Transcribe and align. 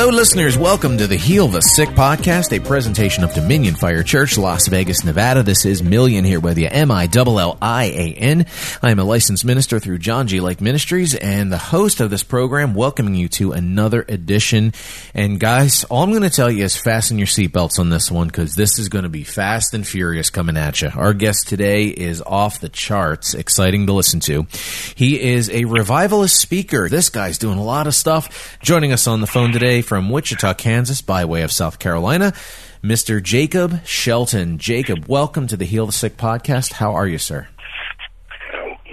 hello, 0.00 0.16
listeners. 0.16 0.56
Welcome 0.56 0.96
to 0.96 1.06
the 1.06 1.16
Heal 1.16 1.48
the 1.48 1.60
Sick 1.60 1.90
podcast, 1.90 2.56
a 2.56 2.66
presentation 2.66 3.22
of 3.22 3.34
Dominion 3.34 3.74
Fire 3.74 4.02
Church, 4.02 4.38
Las 4.38 4.66
Vegas, 4.68 5.04
Nevada. 5.04 5.42
This 5.42 5.66
is 5.66 5.82
Millian 5.82 6.24
here 6.24 6.40
with 6.40 6.56
you, 6.56 6.68
M 6.68 6.90
I 6.90 7.06
L 7.14 7.38
L 7.38 7.58
I 7.60 7.84
A 7.84 8.14
N. 8.14 8.46
I 8.82 8.92
am 8.92 8.98
a 8.98 9.04
licensed 9.04 9.44
minister 9.44 9.78
through 9.78 9.98
John 9.98 10.26
G. 10.26 10.40
Lake 10.40 10.62
Ministries 10.62 11.14
and 11.14 11.52
the 11.52 11.58
host 11.58 12.00
of 12.00 12.08
this 12.08 12.22
program, 12.22 12.72
welcoming 12.72 13.14
you 13.14 13.28
to 13.28 13.52
another 13.52 14.06
edition. 14.08 14.72
And 15.12 15.38
guys, 15.38 15.84
all 15.84 16.02
I'm 16.02 16.12
going 16.12 16.22
to 16.22 16.30
tell 16.30 16.50
you 16.50 16.64
is 16.64 16.78
fasten 16.78 17.18
your 17.18 17.26
seatbelts 17.26 17.78
on 17.78 17.90
this 17.90 18.10
one 18.10 18.28
because 18.28 18.54
this 18.54 18.78
is 18.78 18.88
going 18.88 19.04
to 19.04 19.10
be 19.10 19.24
fast 19.24 19.74
and 19.74 19.86
furious 19.86 20.30
coming 20.30 20.56
at 20.56 20.80
you. 20.80 20.88
Our 20.96 21.12
guest 21.12 21.46
today 21.46 21.88
is 21.88 22.22
off 22.22 22.60
the 22.60 22.70
charts, 22.70 23.34
exciting 23.34 23.86
to 23.86 23.92
listen 23.92 24.20
to. 24.20 24.46
He 24.94 25.20
is 25.20 25.50
a 25.50 25.66
revivalist 25.66 26.40
speaker. 26.40 26.88
This 26.88 27.10
guy's 27.10 27.36
doing 27.36 27.58
a 27.58 27.64
lot 27.64 27.86
of 27.86 27.94
stuff. 27.94 28.58
Joining 28.62 28.92
us 28.92 29.06
on 29.06 29.20
the 29.20 29.26
phone 29.26 29.52
today 29.52 29.80
today 29.80 29.89
from 29.90 30.08
Wichita, 30.08 30.54
Kansas, 30.54 31.02
by 31.02 31.24
way 31.24 31.42
of 31.42 31.50
South 31.50 31.80
Carolina, 31.80 32.32
Mr. 32.80 33.20
Jacob 33.20 33.84
Shelton. 33.84 34.56
Jacob, 34.56 35.06
welcome 35.08 35.48
to 35.48 35.56
the 35.56 35.64
Heal 35.64 35.84
the 35.84 35.90
Sick 35.90 36.16
podcast. 36.16 36.74
How 36.74 36.94
are 36.94 37.08
you, 37.08 37.18
sir? 37.18 37.48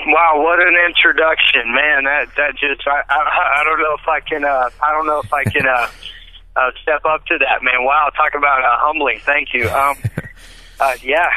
Wow, 0.08 0.42
what 0.42 0.60
an 0.60 0.74
introduction, 0.88 1.72
man! 1.72 2.06
That 2.06 2.30
that 2.38 2.54
just 2.58 2.82
I 2.88 3.04
I, 3.08 3.60
I 3.60 3.64
don't 3.64 3.78
know 3.78 3.94
if 3.94 4.08
I 4.08 4.20
can 4.22 4.44
uh, 4.44 4.70
I 4.82 4.92
don't 4.92 5.06
know 5.06 5.20
if 5.20 5.32
I 5.32 5.44
can 5.44 5.68
uh, 5.68 5.88
uh, 6.56 6.72
step 6.82 7.06
up 7.06 7.24
to 7.28 7.38
that, 7.38 7.62
man. 7.62 7.84
Wow, 7.86 8.10
talk 8.18 8.34
about 8.34 8.64
uh, 8.64 8.78
humbling. 8.80 9.20
Thank 9.20 9.54
you. 9.54 9.70
Um, 9.70 9.98
uh, 10.80 10.94
yeah, 11.04 11.30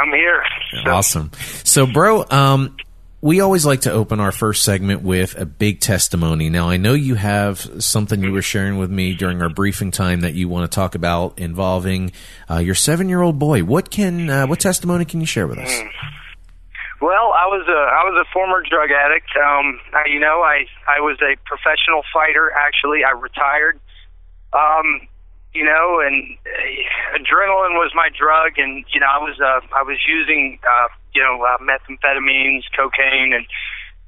I'm 0.00 0.08
here. 0.08 0.42
So. 0.70 0.90
Awesome. 0.90 1.30
So, 1.64 1.84
bro, 1.84 2.24
um, 2.30 2.78
we 3.22 3.40
always 3.40 3.64
like 3.64 3.82
to 3.82 3.92
open 3.92 4.18
our 4.18 4.32
first 4.32 4.64
segment 4.64 5.02
with 5.02 5.38
a 5.38 5.46
big 5.46 5.78
testimony. 5.78 6.50
Now, 6.50 6.68
I 6.68 6.76
know 6.76 6.92
you 6.92 7.14
have 7.14 7.60
something 7.82 8.20
you 8.20 8.32
were 8.32 8.42
sharing 8.42 8.78
with 8.78 8.90
me 8.90 9.14
during 9.14 9.40
our 9.40 9.48
briefing 9.48 9.92
time 9.92 10.22
that 10.22 10.34
you 10.34 10.48
want 10.48 10.68
to 10.68 10.74
talk 10.74 10.96
about 10.96 11.38
involving 11.38 12.10
uh, 12.50 12.58
your 12.58 12.74
seven-year-old 12.74 13.38
boy. 13.38 13.62
What 13.62 13.90
can 13.90 14.28
uh, 14.28 14.46
what 14.48 14.58
testimony 14.58 15.04
can 15.04 15.20
you 15.20 15.26
share 15.26 15.46
with 15.46 15.58
us? 15.58 15.70
Well, 17.00 17.32
I 17.32 17.46
was 17.46 17.64
a 17.68 17.72
I 17.72 18.10
was 18.10 18.26
a 18.26 18.32
former 18.32 18.60
drug 18.68 18.90
addict. 18.90 19.30
Um, 19.36 19.80
I, 19.92 20.08
you 20.08 20.18
know, 20.18 20.42
I 20.42 20.66
I 20.88 21.00
was 21.00 21.16
a 21.22 21.36
professional 21.46 22.02
fighter. 22.12 22.50
Actually, 22.50 23.04
I 23.04 23.12
retired. 23.12 23.78
Um, 24.52 25.06
you 25.54 25.64
know, 25.64 26.00
and 26.00 26.36
uh, 26.48 27.18
adrenaline 27.18 27.76
was 27.76 27.92
my 27.94 28.08
drug, 28.08 28.56
and 28.56 28.84
you 28.92 29.00
know, 29.00 29.06
I 29.06 29.18
was 29.18 29.36
uh, 29.40 29.60
I 29.76 29.82
was 29.82 29.98
using 30.08 30.58
uh, 30.64 30.88
you 31.14 31.22
know 31.22 31.44
uh, 31.44 31.58
methamphetamines, 31.60 32.64
cocaine, 32.76 33.32
and 33.34 33.46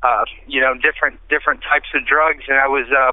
uh, 0.02 0.24
you 0.46 0.60
know 0.60 0.74
different 0.74 1.20
different 1.28 1.60
types 1.62 1.88
of 1.94 2.06
drugs, 2.06 2.44
and 2.48 2.56
I 2.58 2.68
was 2.68 2.88
uh, 2.88 3.12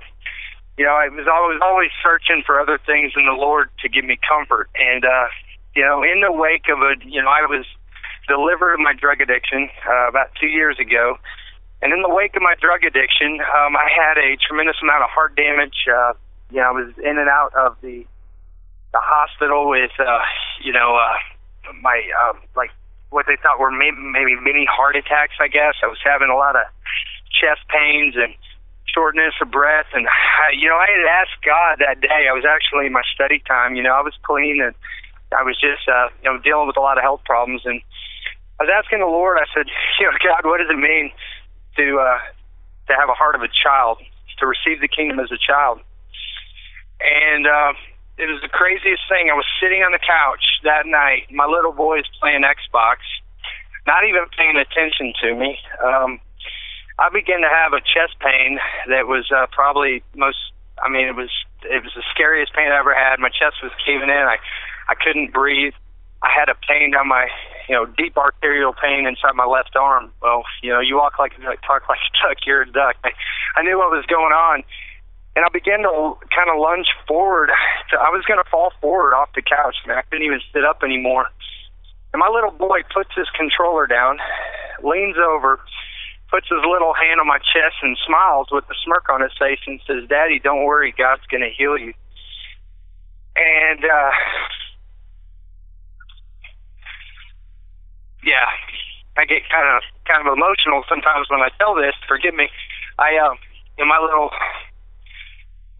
you 0.77 0.85
know 0.85 0.95
I 0.95 1.09
was 1.09 1.27
always 1.27 1.59
always 1.61 1.91
searching 2.02 2.43
for 2.45 2.59
other 2.59 2.79
things 2.85 3.11
in 3.15 3.25
the 3.25 3.35
Lord 3.35 3.69
to 3.83 3.89
give 3.89 4.05
me 4.05 4.17
comfort, 4.23 4.69
and 4.79 5.03
uh, 5.03 5.27
you 5.75 5.83
know, 5.83 6.03
in 6.03 6.21
the 6.21 6.31
wake 6.31 6.67
of 6.71 6.79
a 6.79 6.95
you 7.03 7.21
know 7.21 7.29
I 7.29 7.45
was 7.47 7.65
delivered 8.27 8.75
of 8.75 8.79
my 8.79 8.93
drug 8.93 9.19
addiction 9.19 9.69
uh, 9.87 10.07
about 10.07 10.31
two 10.39 10.47
years 10.47 10.79
ago. 10.79 11.17
And 11.81 11.91
in 11.91 12.03
the 12.03 12.13
wake 12.13 12.35
of 12.35 12.43
my 12.43 12.53
drug 12.61 12.85
addiction, 12.85 13.41
um, 13.41 13.75
I 13.75 13.89
had 13.89 14.15
a 14.21 14.37
tremendous 14.37 14.77
amount 14.83 15.02
of 15.02 15.09
heart 15.09 15.35
damage. 15.35 15.89
Uh, 15.89 16.13
you 16.52 16.61
know, 16.61 16.69
I 16.69 16.71
was 16.71 16.93
in 17.02 17.17
and 17.17 17.27
out 17.27 17.52
of 17.57 17.75
the 17.81 18.05
the 18.92 19.00
hospital 19.02 19.70
with, 19.70 19.92
uh, 20.00 20.20
you 20.64 20.73
know, 20.73 20.95
uh, 20.95 21.73
my 21.81 22.02
uh, 22.23 22.34
like 22.56 22.72
what 23.09 23.25
they 23.28 23.38
thought 23.42 23.59
were 23.59 23.72
maybe, 23.72 23.98
maybe 24.00 24.36
mini 24.36 24.66
heart 24.66 24.95
attacks. 24.95 25.36
I 25.39 25.48
guess 25.48 25.75
I 25.83 25.88
was 25.88 26.00
having 26.03 26.30
a 26.30 26.36
lot 26.36 26.56
of 26.56 26.64
chest 27.32 27.61
pains 27.67 28.15
and 28.15 28.36
shortness 28.93 29.33
of 29.42 29.52
breath, 29.52 29.88
and 29.93 30.08
I, 30.08 30.52
you 30.58 30.67
know, 30.67 30.76
I 30.76 30.88
had 30.92 31.23
asked 31.23 31.39
God 31.43 31.80
that 31.80 32.02
day. 32.02 32.27
I 32.27 32.33
was 32.33 32.43
actually 32.43 32.88
in 32.88 32.93
my 32.93 33.04
study 33.14 33.39
time. 33.48 33.76
You 33.76 33.83
know, 33.83 33.95
I 33.95 34.02
was 34.02 34.14
clean 34.23 34.61
and 34.61 34.76
I 35.32 35.44
was 35.44 35.55
just, 35.60 35.88
uh, 35.88 36.11
you 36.23 36.27
know, 36.27 36.38
dealing 36.44 36.67
with 36.67 36.76
a 36.76 36.83
lot 36.83 36.98
of 36.98 37.04
health 37.04 37.23
problems, 37.23 37.61
and 37.65 37.82
I 38.60 38.64
was 38.64 38.71
asking 38.71 38.99
the 38.99 39.11
Lord. 39.11 39.38
I 39.39 39.48
said, 39.55 39.67
you 39.99 40.05
know, 40.08 40.15
God, 40.20 40.44
what 40.44 40.60
does 40.60 40.70
it 40.70 40.80
mean 40.80 41.11
to 41.77 41.99
uh, 41.99 42.20
to 42.88 42.94
have 42.95 43.08
a 43.08 43.15
heart 43.15 43.36
of 43.36 43.42
a 43.42 43.52
child, 43.52 43.99
to 44.39 44.48
receive 44.48 44.82
the 44.82 44.92
kingdom 44.92 45.20
as 45.20 45.32
a 45.32 45.39
child? 45.39 45.80
And 47.02 47.48
uh, 47.48 47.73
it 48.17 48.27
was 48.27 48.42
the 48.42 48.49
craziest 48.49 49.04
thing. 49.08 49.30
I 49.32 49.36
was 49.36 49.48
sitting 49.61 49.82
on 49.82 49.92
the 49.92 50.04
couch 50.04 50.44
that 50.64 50.86
night. 50.86 51.32
My 51.32 51.45
little 51.45 51.72
boy's 51.72 52.08
playing 52.20 52.44
Xbox, 52.44 53.02
not 53.88 54.04
even 54.04 54.27
paying 54.38 54.58
attention 54.58 55.14
to 55.23 55.36
me. 55.36 55.58
Um, 55.83 56.20
I 57.00 57.10
began 57.10 57.42
to 57.42 57.50
have 57.50 57.73
a 57.73 57.82
chest 57.82 58.20
pain 58.20 58.60
that 58.88 59.08
was 59.08 59.32
uh, 59.32 59.48
probably 59.52 60.04
most. 60.16 60.38
I 60.83 60.89
mean, 60.89 61.08
it 61.08 61.16
was 61.16 61.32
it 61.64 61.82
was 61.83 61.94
the 61.95 62.04
scariest 62.14 62.54
pain 62.54 62.70
I 62.71 62.77
ever 62.77 62.94
had. 62.94 63.20
My 63.20 63.30
chest 63.30 63.64
was 63.64 63.71
caving 63.86 64.10
in. 64.10 64.23
I 64.27 64.38
I 64.89 64.95
couldn't 64.95 65.33
breathe. 65.33 65.73
I 66.21 66.30
had 66.30 66.50
a 66.50 66.58
pain 66.70 66.92
down 66.92 67.08
my, 67.08 67.26
you 67.67 67.73
know, 67.73 67.86
deep 67.86 68.16
arterial 68.17 68.73
pain 68.73 69.08
inside 69.08 69.33
my 69.33 69.45
left 69.45 69.76
arm. 69.76 70.11
Well, 70.21 70.44
you 70.61 70.70
know, 70.70 70.80
you 70.80 70.98
walk 70.98 71.17
like 71.17 71.33
talk 71.66 71.89
like 71.89 71.98
a 71.98 72.11
duck, 72.21 72.38
you're 72.45 72.61
a 72.61 72.71
duck. 72.71 72.95
I, 73.04 73.10
I 73.58 73.64
knew 73.64 73.77
what 73.77 73.89
was 73.89 74.05
going 74.05 74.33
on, 74.33 74.64
and 75.36 75.45
I 75.45 75.49
began 75.49 75.80
to 75.83 76.17
kind 76.36 76.49
of 76.52 76.59
lunge 76.59 76.87
forward. 77.08 77.49
I 77.95 78.09
was 78.11 78.25
going 78.27 78.39
to 78.43 78.49
fall 78.49 78.71
forward 78.81 79.15
off 79.15 79.30
the 79.36 79.42
couch, 79.42 79.75
man. 79.87 79.97
I 79.97 80.03
couldn't 80.03 80.25
even 80.25 80.42
sit 80.52 80.65
up 80.65 80.83
anymore. 80.83 81.27
And 82.14 82.19
my 82.19 82.27
little 82.27 82.52
boy 82.52 82.83
puts 82.93 83.09
his 83.15 83.27
controller 83.37 83.87
down, 83.87 84.20
leans 84.83 85.15
over, 85.15 85.59
puts 86.30 86.47
his 86.52 86.59
little 86.67 86.93
hand 86.93 87.20
on 87.20 87.27
my 87.27 87.39
chest, 87.39 87.80
and 87.81 87.95
smiles 88.05 88.47
with 88.52 88.65
a 88.67 88.75
smirk 88.83 89.08
on 89.08 89.21
his 89.21 89.31
face 89.39 89.59
and 89.65 89.80
says, 89.87 90.08
"Daddy, 90.09 90.39
don't 90.39 90.65
worry, 90.65 90.93
God's 90.97 91.23
going 91.31 91.43
to 91.43 91.52
heal 91.55 91.77
you." 91.77 91.93
And 93.36 93.80
uh, 93.80 94.11
yeah, 98.27 98.52
I 99.15 99.23
get 99.23 99.47
kind 99.47 99.67
of 99.71 99.83
kind 100.03 100.27
of 100.27 100.36
emotional 100.36 100.83
sometimes 100.91 101.31
when 101.31 101.39
I 101.39 101.47
tell 101.58 101.75
this. 101.75 101.95
Forgive 102.08 102.36
me. 102.36 102.49
I 102.99 103.15
um, 103.23 103.39
in 103.77 103.87
my 103.87 103.99
little 104.03 104.31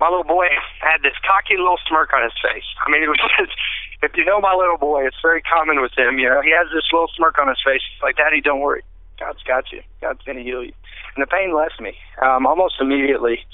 my 0.02 0.10
little 0.10 0.26
boy 0.26 0.50
had 0.82 1.06
this 1.06 1.14
cocky 1.22 1.62
little 1.62 1.78
smirk 1.86 2.10
on 2.12 2.26
his 2.26 2.34
face. 2.42 2.66
I 2.82 2.90
mean, 2.90 3.06
it 3.06 3.08
was 3.08 3.22
just, 3.38 3.54
if 4.02 4.18
you 4.18 4.26
know 4.26 4.42
my 4.42 4.58
little 4.58 4.82
boy, 4.82 5.06
it's 5.06 5.22
very 5.22 5.46
common 5.46 5.80
with 5.80 5.94
him. 5.94 6.18
You 6.18 6.28
know, 6.28 6.42
he 6.42 6.50
has 6.58 6.66
this 6.74 6.90
little 6.92 7.08
smirk 7.16 7.38
on 7.38 7.48
his 7.48 7.62
face. 7.64 7.86
Like, 8.02 8.18
Daddy, 8.18 8.42
don't 8.42 8.60
worry. 8.60 8.82
God's 9.22 9.46
got 9.46 9.72
you. 9.72 9.86
God's 10.02 10.26
going 10.26 10.42
to 10.42 10.44
heal 10.44 10.66
you. 10.66 10.74
And 11.14 11.22
the 11.22 11.30
pain 11.30 11.54
left 11.54 11.78
me 11.80 11.94
um, 12.18 12.50
almost 12.50 12.82
immediately. 12.82 13.46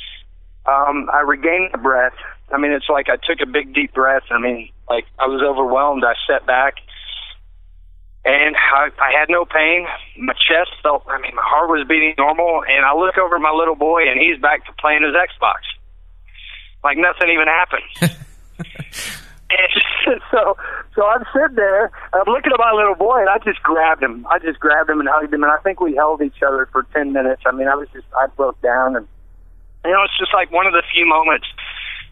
Um, 0.63 1.12
I 1.12 1.19
regained 1.28 1.75
the 1.75 1.84
breath. 1.84 2.16
I 2.47 2.57
mean, 2.57 2.72
it's 2.72 2.88
like 2.88 3.12
I 3.12 3.19
took 3.19 3.44
a 3.44 3.46
big, 3.46 3.75
deep 3.75 3.94
breath. 3.94 4.24
I 4.31 4.40
mean, 4.40 4.72
like 4.88 5.03
I 5.19 5.28
was 5.28 5.44
overwhelmed. 5.44 6.07
I 6.07 6.16
sat 6.31 6.47
back 6.47 6.75
and 8.24 8.56
I, 8.56 8.88
I 8.96 9.19
had 9.19 9.28
no 9.28 9.44
pain. 9.44 9.84
My 10.16 10.34
chest 10.34 10.72
felt, 10.81 11.03
I 11.12 11.19
mean, 11.19 11.36
my 11.36 11.44
heart 11.44 11.68
was 11.68 11.86
beating 11.88 12.16
normal. 12.18 12.63
And 12.63 12.86
I 12.88 12.96
look 12.96 13.18
over 13.18 13.36
at 13.36 13.41
my 13.41 13.52
little 13.52 13.75
boy, 13.75 14.07
and 14.07 14.16
he's 14.16 14.40
back 14.40 14.66
to 14.68 14.72
playing 14.80 15.03
his 15.03 15.12
Xbox 15.12 15.68
like 16.84 16.98
nothing 16.98 17.30
even 17.30 17.48
happened. 17.48 17.84
and 19.50 20.22
so, 20.32 20.58
so 20.96 21.06
I'm 21.06 21.24
sitting 21.34 21.56
there, 21.56 21.92
I'm 22.14 22.28
looking 22.28 22.52
at 22.52 22.60
my 22.60 22.72
little 22.74 22.96
boy, 22.96 23.20
and 23.20 23.30
I 23.30 23.38
just 23.44 23.62
grabbed 23.64 24.02
him. 24.02 24.26
I 24.30 24.40
just 24.40 24.60
grabbed 24.60 24.90
him 24.90 25.00
and 25.00 25.10
hugged 25.12 25.34
him, 25.34 25.44
and 25.44 25.52
I 25.52 25.58
think 25.58 25.80
we 25.80 25.96
held 25.96 26.22
each 26.22 26.42
other 26.46 26.68
for 26.72 26.84
ten 26.94 27.14
minutes. 27.14 27.44
I 27.46 27.52
mean, 27.52 27.68
I 27.68 27.76
was 27.76 27.88
just, 27.94 28.06
I 28.20 28.28
broke 28.28 28.62
down, 28.62 28.96
and 28.96 29.08
you 29.86 29.92
know, 29.92 30.04
it's 30.04 30.18
just 30.18 30.34
like 30.34 30.52
one 30.52 30.68
of 30.68 30.74
the 30.74 30.84
few 30.94 31.06
moments 31.06 31.48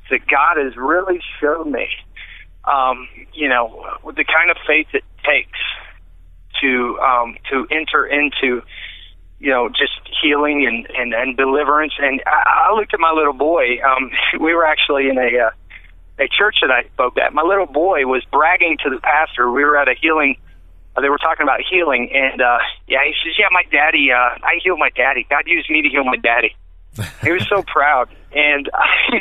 that 0.09 0.27
God 0.27 0.57
has 0.57 0.75
really 0.77 1.19
shown 1.41 1.71
me, 1.71 1.87
um, 2.65 3.07
you 3.33 3.49
know, 3.49 3.83
the 4.05 4.23
kind 4.23 4.51
of 4.51 4.57
faith 4.67 4.87
it 4.93 5.03
takes 5.25 5.59
to 6.61 6.99
um, 6.99 7.35
to 7.51 7.67
enter 7.71 8.05
into 8.05 8.61
you 9.39 9.51
know, 9.51 9.69
just 9.69 9.99
healing 10.21 10.65
and, 10.65 10.87
and, 10.97 11.13
and 11.13 11.37
deliverance. 11.37 11.93
And 11.99 12.21
I, 12.25 12.69
I 12.69 12.73
looked 12.75 12.93
at 12.93 12.99
my 12.99 13.11
little 13.11 13.33
boy. 13.33 13.81
Um, 13.83 14.11
we 14.39 14.53
were 14.53 14.65
actually 14.65 15.09
in 15.09 15.17
a, 15.17 15.47
uh, 15.47 15.51
a 16.19 16.27
church 16.27 16.57
that 16.61 16.71
I 16.71 16.87
spoke 16.93 17.17
at. 17.17 17.33
My 17.33 17.43
little 17.43 17.65
boy 17.65 18.05
was 18.05 18.23
bragging 18.31 18.77
to 18.83 18.89
the 18.89 18.99
pastor. 19.01 19.51
We 19.51 19.63
were 19.63 19.77
at 19.77 19.87
a 19.87 19.95
healing, 19.99 20.37
uh, 20.95 21.01
they 21.01 21.09
were 21.09 21.17
talking 21.17 21.43
about 21.43 21.59
healing. 21.69 22.09
And, 22.13 22.41
uh, 22.41 22.59
yeah, 22.87 22.99
he 23.05 23.13
says, 23.23 23.35
yeah, 23.37 23.47
my 23.51 23.63
daddy, 23.69 24.09
uh, 24.11 24.39
I 24.43 24.59
healed 24.63 24.79
my 24.79 24.89
daddy. 24.95 25.27
God 25.29 25.43
used 25.45 25.69
me 25.69 25.81
to 25.81 25.89
heal 25.89 26.05
my 26.05 26.15
daddy. 26.17 26.55
he 27.21 27.31
was 27.31 27.45
so 27.49 27.63
proud. 27.67 28.09
And 28.31 28.69
I, 28.73 29.19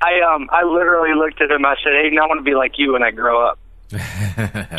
I, 0.00 0.34
um, 0.34 0.48
I 0.52 0.62
literally 0.64 1.14
looked 1.14 1.40
at 1.42 1.50
him. 1.50 1.64
I 1.64 1.74
said, 1.82 1.92
hey, 1.92 2.16
I 2.16 2.26
want 2.26 2.38
to 2.38 2.44
be 2.44 2.54
like 2.54 2.78
you 2.78 2.92
when 2.92 3.02
I 3.02 3.10
grow 3.10 3.44
up. 3.44 3.58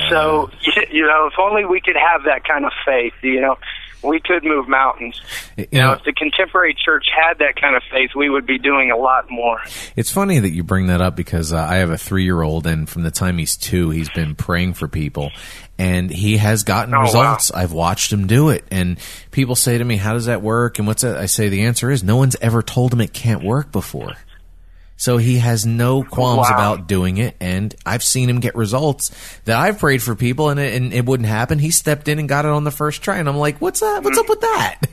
so, 0.10 0.50
you 0.92 1.06
know, 1.06 1.28
if 1.28 1.40
only 1.40 1.66
we 1.66 1.80
could 1.80 1.96
have 1.96 2.24
that 2.26 2.44
kind 2.46 2.66
of 2.66 2.72
faith, 2.86 3.14
you 3.22 3.40
know, 3.40 3.58
we 4.04 4.20
could 4.20 4.44
move 4.44 4.68
mountains. 4.68 5.20
You 5.58 5.68
know, 5.74 5.94
if 5.94 6.04
the 6.04 6.14
contemporary 6.14 6.76
church 6.76 7.06
had 7.16 7.40
that 7.40 7.60
kind 7.60 7.76
of 7.76 7.84
faith, 7.92 8.12
we 8.16 8.30
would 8.30 8.46
be 8.46 8.58
doing 8.60 8.92
a 8.92 8.98
lot 8.98 9.30
more. 9.30 9.60
It's 9.96 10.12
funny 10.12 10.40
that 10.40 10.52
you 10.52 10.64
bring 10.64 10.88
that 10.88 11.02
up 11.02 11.16
because 11.16 11.52
uh, 11.52 11.58
I 11.58 11.78
have 11.78 11.90
a 11.90 11.98
three 11.98 12.24
year 12.24 12.42
old, 12.42 12.68
and 12.68 12.88
from 12.88 13.04
the 13.04 13.12
time 13.12 13.38
he's 13.38 13.58
two, 13.58 13.90
he's 13.90 14.10
been 14.10 14.36
praying 14.36 14.76
for 14.76 14.88
people, 14.88 15.32
and 15.80 16.10
he 16.12 16.38
has 16.38 16.64
gotten 16.64 16.94
Oh, 16.94 17.00
wow. 17.00 17.04
results. 17.06 17.52
I've 17.52 17.72
watched 17.74 18.14
him 18.14 18.28
do 18.28 18.50
it, 18.50 18.66
and 18.72 18.98
people 19.32 19.56
say 19.56 19.78
to 19.78 19.84
me, 19.84 19.98
"How 19.98 20.14
does 20.14 20.26
that 20.28 20.42
work?" 20.42 20.78
And 20.80 20.88
what's 20.88 21.02
that? 21.02 21.18
I 21.18 21.26
say 21.26 21.50
the 21.50 21.64
answer 21.64 21.90
is 21.90 22.04
no 22.04 22.18
one's 22.18 22.36
ever 22.42 22.62
told 22.62 22.94
him 22.94 23.02
it 23.02 23.14
can't 23.14 23.44
work 23.44 23.72
before. 23.72 24.14
So 25.00 25.18
he 25.18 25.38
has 25.38 25.66
no 25.66 26.04
qualms 26.04 26.50
Wow. 26.50 26.56
about 26.56 26.88
doing 26.88 27.18
it, 27.18 27.36
and 27.40 27.74
I've 27.86 28.02
seen 28.04 28.30
him 28.30 28.40
get 28.40 28.56
results 28.56 29.12
that 29.46 29.56
I've 29.56 29.78
prayed 29.80 30.02
for 30.02 30.16
people, 30.16 30.50
and 30.50 30.60
it, 30.60 30.74
and 30.74 30.92
it 30.92 31.06
wouldn't 31.06 31.30
happen. 31.30 31.60
He 31.60 31.70
stepped 31.70 32.08
in 32.08 32.18
and 32.18 32.28
got 32.28 32.46
it 32.46 32.52
on 32.52 32.64
the 32.64 32.72
first 32.72 33.04
try, 33.04 33.18
and 33.18 33.30
I'm 33.30 33.38
like, 33.38 33.60
"What's 33.60 33.80
that? 33.82 34.04
What's 34.04 34.18
up 34.18 34.28
with 34.28 34.42
that?" 34.42 34.80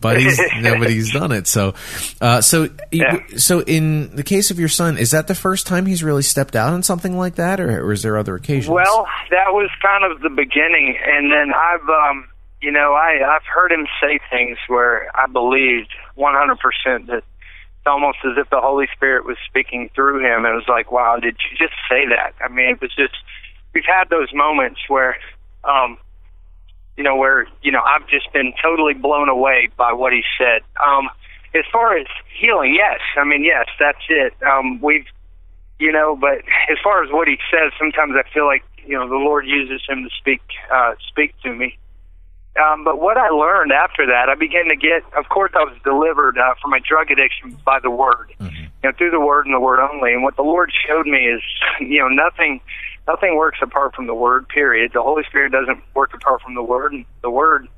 But 0.00 0.18
he's 0.18 0.40
nobody's 0.62 1.12
done 1.12 1.30
it. 1.30 1.46
So, 1.46 1.74
uh, 2.22 2.40
so, 2.40 2.70
Yeah. 2.90 3.18
so 3.36 3.60
in 3.60 4.16
the 4.16 4.22
case 4.22 4.50
of 4.50 4.58
your 4.58 4.70
son, 4.70 4.96
is 4.96 5.10
that 5.10 5.26
the 5.26 5.34
first 5.34 5.66
time 5.66 5.84
he's 5.84 6.02
really 6.02 6.22
stepped 6.22 6.56
out 6.56 6.72
on 6.72 6.82
something 6.82 7.18
like 7.18 7.34
that, 7.34 7.60
or, 7.60 7.84
or 7.84 7.92
is 7.92 8.02
there 8.02 8.16
other 8.16 8.34
occasions? 8.34 8.70
Well, 8.70 9.06
that 9.30 9.52
was 9.52 9.68
kind 9.82 10.10
of 10.10 10.22
the 10.22 10.30
beginning, 10.30 10.96
and 11.06 11.30
then 11.30 11.52
I've, 11.52 11.86
um, 11.86 12.28
you 12.62 12.72
know, 12.72 12.94
I 12.94 13.20
I've 13.36 13.44
heard 13.44 13.72
him 13.72 13.86
say 14.00 14.20
things 14.30 14.56
where 14.68 15.10
I 15.14 15.26
believed 15.26 15.90
100% 16.16 17.06
that 17.08 17.22
it's 17.80 17.86
almost 17.86 18.18
as 18.24 18.36
if 18.36 18.50
the 18.50 18.60
Holy 18.60 18.86
Spirit 18.94 19.24
was 19.24 19.38
speaking 19.48 19.88
through 19.94 20.20
him. 20.20 20.44
and 20.44 20.52
It 20.52 20.56
was 20.56 20.68
like, 20.68 20.92
wow, 20.92 21.16
did 21.16 21.36
you 21.50 21.56
just 21.56 21.72
say 21.88 22.04
that? 22.08 22.34
I 22.44 22.52
mean, 22.52 22.68
it 22.68 22.80
was 22.80 22.94
just 22.94 23.14
we've 23.74 23.86
had 23.86 24.10
those 24.10 24.28
moments 24.34 24.80
where, 24.88 25.16
um, 25.64 25.96
you 26.98 27.02
know, 27.04 27.16
where 27.16 27.46
you 27.62 27.72
know 27.72 27.80
I've 27.80 28.06
just 28.06 28.30
been 28.34 28.52
totally 28.62 28.92
blown 28.92 29.30
away 29.30 29.70
by 29.78 29.94
what 29.94 30.12
he 30.12 30.22
said. 30.36 30.60
Um, 30.86 31.08
as 31.54 31.64
far 31.72 31.96
as 31.96 32.06
healing, 32.38 32.74
yes, 32.74 33.00
I 33.16 33.24
mean, 33.24 33.44
yes, 33.44 33.64
that's 33.78 34.04
it. 34.10 34.34
Um, 34.42 34.78
we've 34.82 35.06
you 35.78 35.90
know, 35.90 36.14
but 36.20 36.44
as 36.70 36.76
far 36.84 37.02
as 37.02 37.10
what 37.10 37.28
he 37.28 37.38
says, 37.50 37.72
sometimes 37.78 38.12
I 38.14 38.28
feel 38.30 38.44
like 38.44 38.62
you 38.86 38.94
know 38.98 39.08
the 39.08 39.16
Lord 39.16 39.46
uses 39.46 39.80
him 39.88 40.04
to 40.04 40.10
speak 40.18 40.42
uh, 40.70 40.92
speak 41.08 41.32
to 41.44 41.54
me. 41.54 41.78
Um, 42.58 42.82
but 42.84 43.00
what 43.00 43.16
I 43.16 43.28
learned 43.28 43.70
after 43.70 44.06
that, 44.06 44.28
I 44.28 44.34
began 44.34 44.68
to 44.68 44.76
get. 44.76 45.04
Of 45.16 45.28
course, 45.28 45.52
I 45.54 45.62
was 45.62 45.76
delivered 45.84 46.36
uh, 46.36 46.54
from 46.60 46.72
my 46.72 46.80
drug 46.80 47.10
addiction 47.10 47.56
by 47.64 47.78
the 47.80 47.90
Word, 47.90 48.34
you 48.40 48.48
know, 48.82 48.92
through 48.98 49.12
the 49.12 49.20
Word 49.20 49.46
and 49.46 49.54
the 49.54 49.60
Word 49.60 49.78
only. 49.78 50.12
And 50.12 50.24
what 50.24 50.36
the 50.36 50.42
Lord 50.42 50.72
showed 50.86 51.06
me 51.06 51.28
is, 51.28 51.42
you 51.80 52.00
know, 52.00 52.08
nothing, 52.08 52.60
nothing 53.06 53.36
works 53.36 53.58
apart 53.62 53.94
from 53.94 54.08
the 54.08 54.14
Word. 54.14 54.48
Period. 54.48 54.90
The 54.92 55.02
Holy 55.02 55.22
Spirit 55.28 55.52
doesn't 55.52 55.78
work 55.94 56.12
apart 56.12 56.42
from 56.42 56.54
the 56.54 56.62
Word, 56.62 56.92
and 56.92 57.04
the 57.22 57.30
Word, 57.30 57.68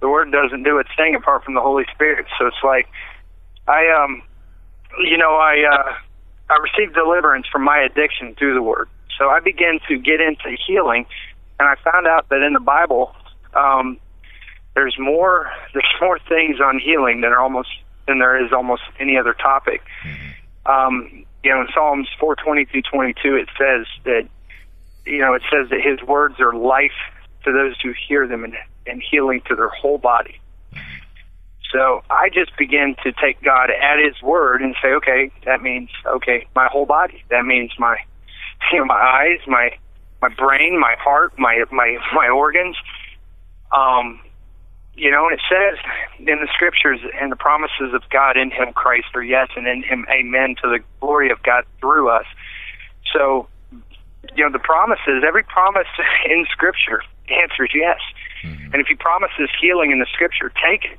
the 0.00 0.08
Word 0.08 0.32
doesn't 0.32 0.64
do 0.64 0.78
its 0.78 0.90
thing 0.96 1.14
apart 1.14 1.44
from 1.44 1.54
the 1.54 1.62
Holy 1.62 1.84
Spirit. 1.94 2.26
So 2.38 2.46
it's 2.46 2.64
like, 2.64 2.88
I 3.68 3.86
um, 4.02 4.20
you 4.98 5.16
know, 5.16 5.36
I 5.36 5.62
uh, 5.62 5.92
I 6.50 6.58
received 6.58 6.94
deliverance 6.94 7.46
from 7.50 7.62
my 7.62 7.78
addiction 7.78 8.34
through 8.34 8.54
the 8.54 8.62
Word. 8.62 8.88
So 9.16 9.28
I 9.28 9.38
began 9.38 9.78
to 9.88 9.96
get 9.96 10.20
into 10.20 10.56
healing, 10.66 11.06
and 11.60 11.68
I 11.68 11.74
found 11.88 12.08
out 12.08 12.28
that 12.30 12.42
in 12.42 12.52
the 12.52 12.60
Bible, 12.60 13.14
um, 13.56 13.98
there's 14.74 14.96
more 14.98 15.50
there's 15.74 15.94
more 16.00 16.18
things 16.28 16.60
on 16.60 16.78
healing 16.78 17.20
than 17.22 17.32
are 17.32 17.40
almost 17.40 17.70
than 18.06 18.18
there 18.18 18.44
is 18.44 18.52
almost 18.52 18.82
any 19.00 19.16
other 19.16 19.34
topic. 19.34 19.82
Um, 20.66 21.24
you 21.42 21.50
know, 21.52 21.60
in 21.60 21.68
Psalms 21.74 22.08
420 22.18 22.64
through 22.66 22.82
22, 22.82 23.36
it 23.36 23.48
says 23.58 23.86
that 24.04 24.28
you 25.04 25.18
know 25.18 25.34
it 25.34 25.42
says 25.50 25.70
that 25.70 25.80
His 25.80 26.00
words 26.06 26.40
are 26.40 26.54
life 26.54 26.92
to 27.44 27.52
those 27.52 27.76
who 27.82 27.92
hear 28.08 28.26
them 28.26 28.44
and, 28.44 28.54
and 28.86 29.02
healing 29.02 29.40
to 29.48 29.54
their 29.54 29.68
whole 29.68 29.98
body. 29.98 30.40
So 31.72 32.02
I 32.10 32.28
just 32.28 32.56
begin 32.56 32.94
to 33.02 33.12
take 33.12 33.42
God 33.42 33.70
at 33.70 33.98
His 33.98 34.20
word 34.22 34.62
and 34.62 34.74
say, 34.82 34.88
okay, 34.94 35.30
that 35.44 35.62
means 35.62 35.90
okay, 36.06 36.46
my 36.54 36.68
whole 36.70 36.86
body. 36.86 37.24
That 37.30 37.44
means 37.44 37.72
my, 37.78 37.96
you 38.72 38.78
know, 38.78 38.84
my 38.84 38.94
eyes, 38.94 39.40
my, 39.46 39.70
my 40.22 40.28
brain, 40.28 40.78
my 40.78 40.94
heart, 40.98 41.38
my 41.38 41.64
my 41.70 41.98
my 42.14 42.28
organs. 42.28 42.76
Um, 43.76 44.20
you 44.94 45.10
know, 45.10 45.28
and 45.28 45.34
it 45.34 45.44
says 45.48 45.78
in 46.18 46.40
the 46.40 46.48
scriptures 46.54 47.00
and 47.20 47.30
the 47.30 47.36
promises 47.36 47.92
of 47.92 48.02
God 48.10 48.36
in 48.36 48.50
Him 48.50 48.72
Christ 48.72 49.08
are 49.14 49.22
yes, 49.22 49.48
and 49.54 49.66
in 49.66 49.82
Him 49.82 50.06
Amen 50.10 50.56
to 50.62 50.68
the 50.68 50.78
glory 51.00 51.30
of 51.30 51.42
God 51.42 51.64
through 51.80 52.08
us. 52.08 52.24
So, 53.12 53.46
you 54.34 54.42
know, 54.42 54.50
the 54.50 54.58
promises, 54.58 55.22
every 55.26 55.44
promise 55.44 55.86
in 56.26 56.46
Scripture, 56.50 57.02
the 57.28 57.34
answer 57.34 57.64
is 57.64 57.70
yes. 57.74 58.00
And 58.42 58.76
if 58.76 58.86
He 58.86 58.94
promises 58.94 59.50
healing 59.60 59.90
in 59.90 59.98
the 59.98 60.06
Scripture, 60.12 60.50
take 60.64 60.84
it 60.84 60.98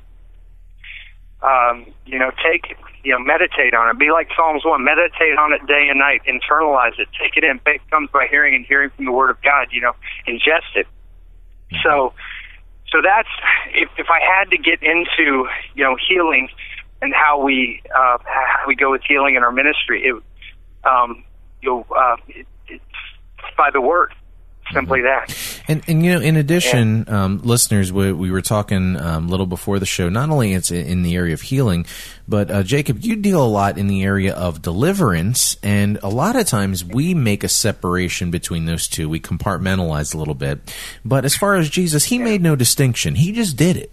um, 1.42 1.86
you 2.06 2.18
know, 2.18 2.30
take 2.42 2.70
it, 2.70 2.76
you 3.04 3.12
know, 3.12 3.18
meditate 3.18 3.74
on 3.74 3.88
it. 3.88 3.98
Be 3.98 4.10
like 4.10 4.28
Psalms 4.36 4.64
1, 4.64 4.82
meditate 4.82 5.38
on 5.38 5.52
it 5.52 5.66
day 5.66 5.86
and 5.88 5.98
night, 5.98 6.22
internalize 6.26 6.98
it, 6.98 7.08
take 7.20 7.36
it 7.36 7.44
in. 7.44 7.60
Faith 7.60 7.80
comes 7.90 8.10
by 8.10 8.26
hearing 8.28 8.54
and 8.54 8.66
hearing 8.66 8.90
from 8.90 9.04
the 9.04 9.12
Word 9.12 9.30
of 9.30 9.40
God, 9.42 9.68
you 9.70 9.80
know, 9.80 9.92
ingest 10.26 10.74
it. 10.74 10.86
So, 11.82 12.12
so 12.90 13.02
that's, 13.02 13.28
if, 13.74 13.88
if 13.98 14.06
I 14.10 14.20
had 14.20 14.50
to 14.50 14.58
get 14.58 14.82
into, 14.82 15.46
you 15.74 15.84
know, 15.84 15.96
healing 16.08 16.48
and 17.02 17.12
how 17.14 17.40
we, 17.42 17.82
uh, 17.94 18.18
how 18.24 18.64
we 18.66 18.74
go 18.74 18.90
with 18.90 19.02
healing 19.06 19.34
in 19.34 19.42
our 19.42 19.52
ministry, 19.52 20.04
it, 20.04 20.22
um, 20.88 21.24
you'll, 21.60 21.86
uh, 21.94 22.16
it, 22.28 22.46
it's 22.68 22.82
by 23.56 23.70
the 23.70 23.80
Word. 23.80 24.12
Simply 24.72 25.00
that. 25.02 25.34
And, 25.66 25.82
and 25.88 26.04
you 26.04 26.12
know, 26.12 26.20
in 26.20 26.36
addition, 26.36 27.08
um, 27.08 27.40
listeners, 27.42 27.90
we, 27.92 28.12
we 28.12 28.30
were 28.30 28.42
talking 28.42 28.96
um, 28.96 29.26
a 29.26 29.30
little 29.30 29.46
before 29.46 29.78
the 29.78 29.86
show. 29.86 30.08
Not 30.08 30.28
only 30.30 30.52
it's 30.52 30.70
in 30.70 31.02
the 31.02 31.16
area 31.16 31.32
of 31.34 31.40
healing, 31.40 31.86
but 32.28 32.50
uh, 32.50 32.62
Jacob, 32.62 32.98
you 33.00 33.16
deal 33.16 33.42
a 33.44 33.48
lot 33.48 33.78
in 33.78 33.86
the 33.86 34.02
area 34.02 34.34
of 34.34 34.60
deliverance, 34.60 35.56
and 35.62 35.98
a 36.02 36.08
lot 36.08 36.36
of 36.36 36.46
times 36.46 36.84
we 36.84 37.14
make 37.14 37.44
a 37.44 37.48
separation 37.48 38.30
between 38.30 38.66
those 38.66 38.86
two. 38.88 39.08
We 39.08 39.20
compartmentalize 39.20 40.14
a 40.14 40.18
little 40.18 40.34
bit. 40.34 40.60
But 41.04 41.24
as 41.24 41.34
far 41.34 41.54
as 41.56 41.70
Jesus, 41.70 42.04
he 42.04 42.18
made 42.18 42.42
no 42.42 42.54
distinction. 42.54 43.14
He 43.14 43.32
just 43.32 43.56
did 43.56 43.76
it. 43.78 43.92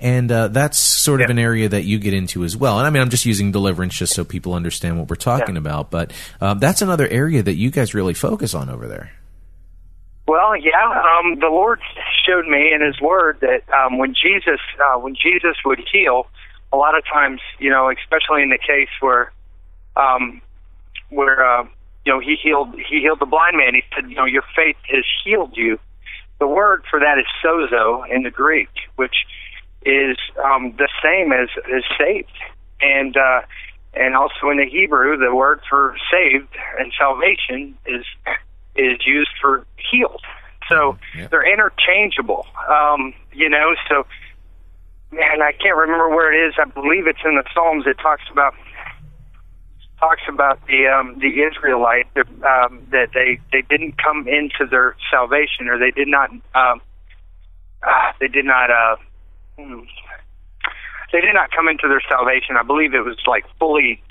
And 0.00 0.30
uh, 0.32 0.48
that's 0.48 0.78
sort 0.78 1.20
of 1.22 1.28
Yeah. 1.28 1.32
an 1.32 1.38
area 1.38 1.68
that 1.68 1.84
you 1.84 1.98
get 1.98 2.12
into 2.14 2.44
as 2.44 2.56
well. 2.56 2.78
And 2.78 2.86
I 2.86 2.90
mean, 2.90 3.02
I'm 3.02 3.10
just 3.10 3.24
using 3.26 3.52
deliverance 3.52 3.94
just 3.94 4.14
so 4.14 4.24
people 4.24 4.54
understand 4.54 4.98
what 4.98 5.08
we're 5.08 5.16
talking 5.16 5.54
Yeah. 5.54 5.60
about. 5.60 5.90
But 5.90 6.12
um, 6.40 6.58
that's 6.58 6.82
another 6.82 7.06
area 7.08 7.42
that 7.42 7.54
you 7.54 7.70
guys 7.70 7.94
really 7.94 8.14
focus 8.14 8.54
on 8.54 8.68
over 8.68 8.88
there. 8.88 9.12
Well, 10.30 10.56
yeah. 10.56 11.18
Um, 11.18 11.40
the 11.40 11.48
Lord 11.48 11.80
showed 12.24 12.46
me 12.46 12.72
in 12.72 12.86
His 12.86 13.00
Word 13.00 13.38
that 13.40 13.62
um, 13.74 13.98
when 13.98 14.14
Jesus, 14.14 14.60
uh, 14.78 14.96
when 14.96 15.16
Jesus 15.16 15.56
would 15.64 15.80
heal, 15.92 16.28
a 16.72 16.76
lot 16.76 16.96
of 16.96 17.02
times, 17.04 17.40
you 17.58 17.68
know, 17.68 17.90
especially 17.90 18.44
in 18.44 18.50
the 18.50 18.58
case 18.58 18.90
where, 19.00 19.32
um, 19.96 20.40
where 21.08 21.44
uh, 21.44 21.64
you 22.04 22.12
know 22.12 22.20
He 22.20 22.36
healed, 22.40 22.76
He 22.76 23.00
healed 23.00 23.18
the 23.18 23.26
blind 23.26 23.56
man. 23.56 23.74
He 23.74 23.82
said, 23.92 24.08
you 24.08 24.14
know, 24.14 24.24
your 24.24 24.44
faith 24.54 24.76
has 24.94 25.04
healed 25.24 25.56
you. 25.56 25.80
The 26.38 26.46
word 26.46 26.84
for 26.88 27.00
that 27.00 27.18
is 27.18 27.26
sozo 27.44 28.08
in 28.08 28.22
the 28.22 28.30
Greek, 28.30 28.70
which 28.94 29.26
is 29.84 30.16
um, 30.44 30.76
the 30.78 30.88
same 31.02 31.32
as 31.32 31.48
as 31.74 31.82
saved, 31.98 32.30
and 32.80 33.16
uh, 33.16 33.40
and 33.94 34.14
also 34.14 34.48
in 34.52 34.58
the 34.58 34.70
Hebrew, 34.70 35.16
the 35.16 35.34
word 35.34 35.60
for 35.68 35.96
saved 36.08 36.54
and 36.78 36.92
salvation 36.96 37.76
is 37.84 38.04
is 38.76 38.98
used 39.06 39.30
for 39.40 39.66
healed. 39.90 40.22
So 40.68 40.98
Yeah. 41.14 41.26
they're 41.28 41.46
interchangeable. 41.52 42.46
Um, 42.68 43.14
you 43.32 43.48
know, 43.48 43.74
so 43.88 44.06
man, 45.10 45.42
I 45.42 45.52
can't 45.52 45.76
remember 45.76 46.08
where 46.08 46.32
it 46.32 46.48
is. 46.48 46.54
I 46.58 46.64
believe 46.64 47.06
it's 47.06 47.24
in 47.24 47.34
the 47.34 47.44
Psalms. 47.52 47.86
It 47.86 47.98
talks 47.98 48.22
about 48.30 48.54
talks 49.98 50.22
about 50.28 50.64
the 50.66 50.86
um, 50.86 51.18
the 51.18 51.42
Israelite 51.42 52.06
that, 52.14 52.26
um, 52.44 52.86
that 52.90 53.10
they 53.14 53.38
they 53.52 53.62
didn't 53.68 53.96
come 54.02 54.26
into 54.26 54.66
their 54.70 54.96
salvation 55.10 55.68
or 55.68 55.78
they 55.78 55.90
did 55.90 56.08
not 56.08 56.30
um, 56.54 56.80
uh, 57.82 58.12
they 58.18 58.28
did 58.28 58.44
not 58.44 58.70
uh, 58.70 58.96
hmm, 59.58 59.80
they 61.12 61.20
did 61.20 61.34
not 61.34 61.50
come 61.50 61.68
into 61.68 61.88
their 61.88 62.02
salvation. 62.08 62.56
I 62.56 62.62
believe 62.62 62.94
it 62.94 63.04
was 63.04 63.18
like 63.26 63.44
fully 63.58 64.02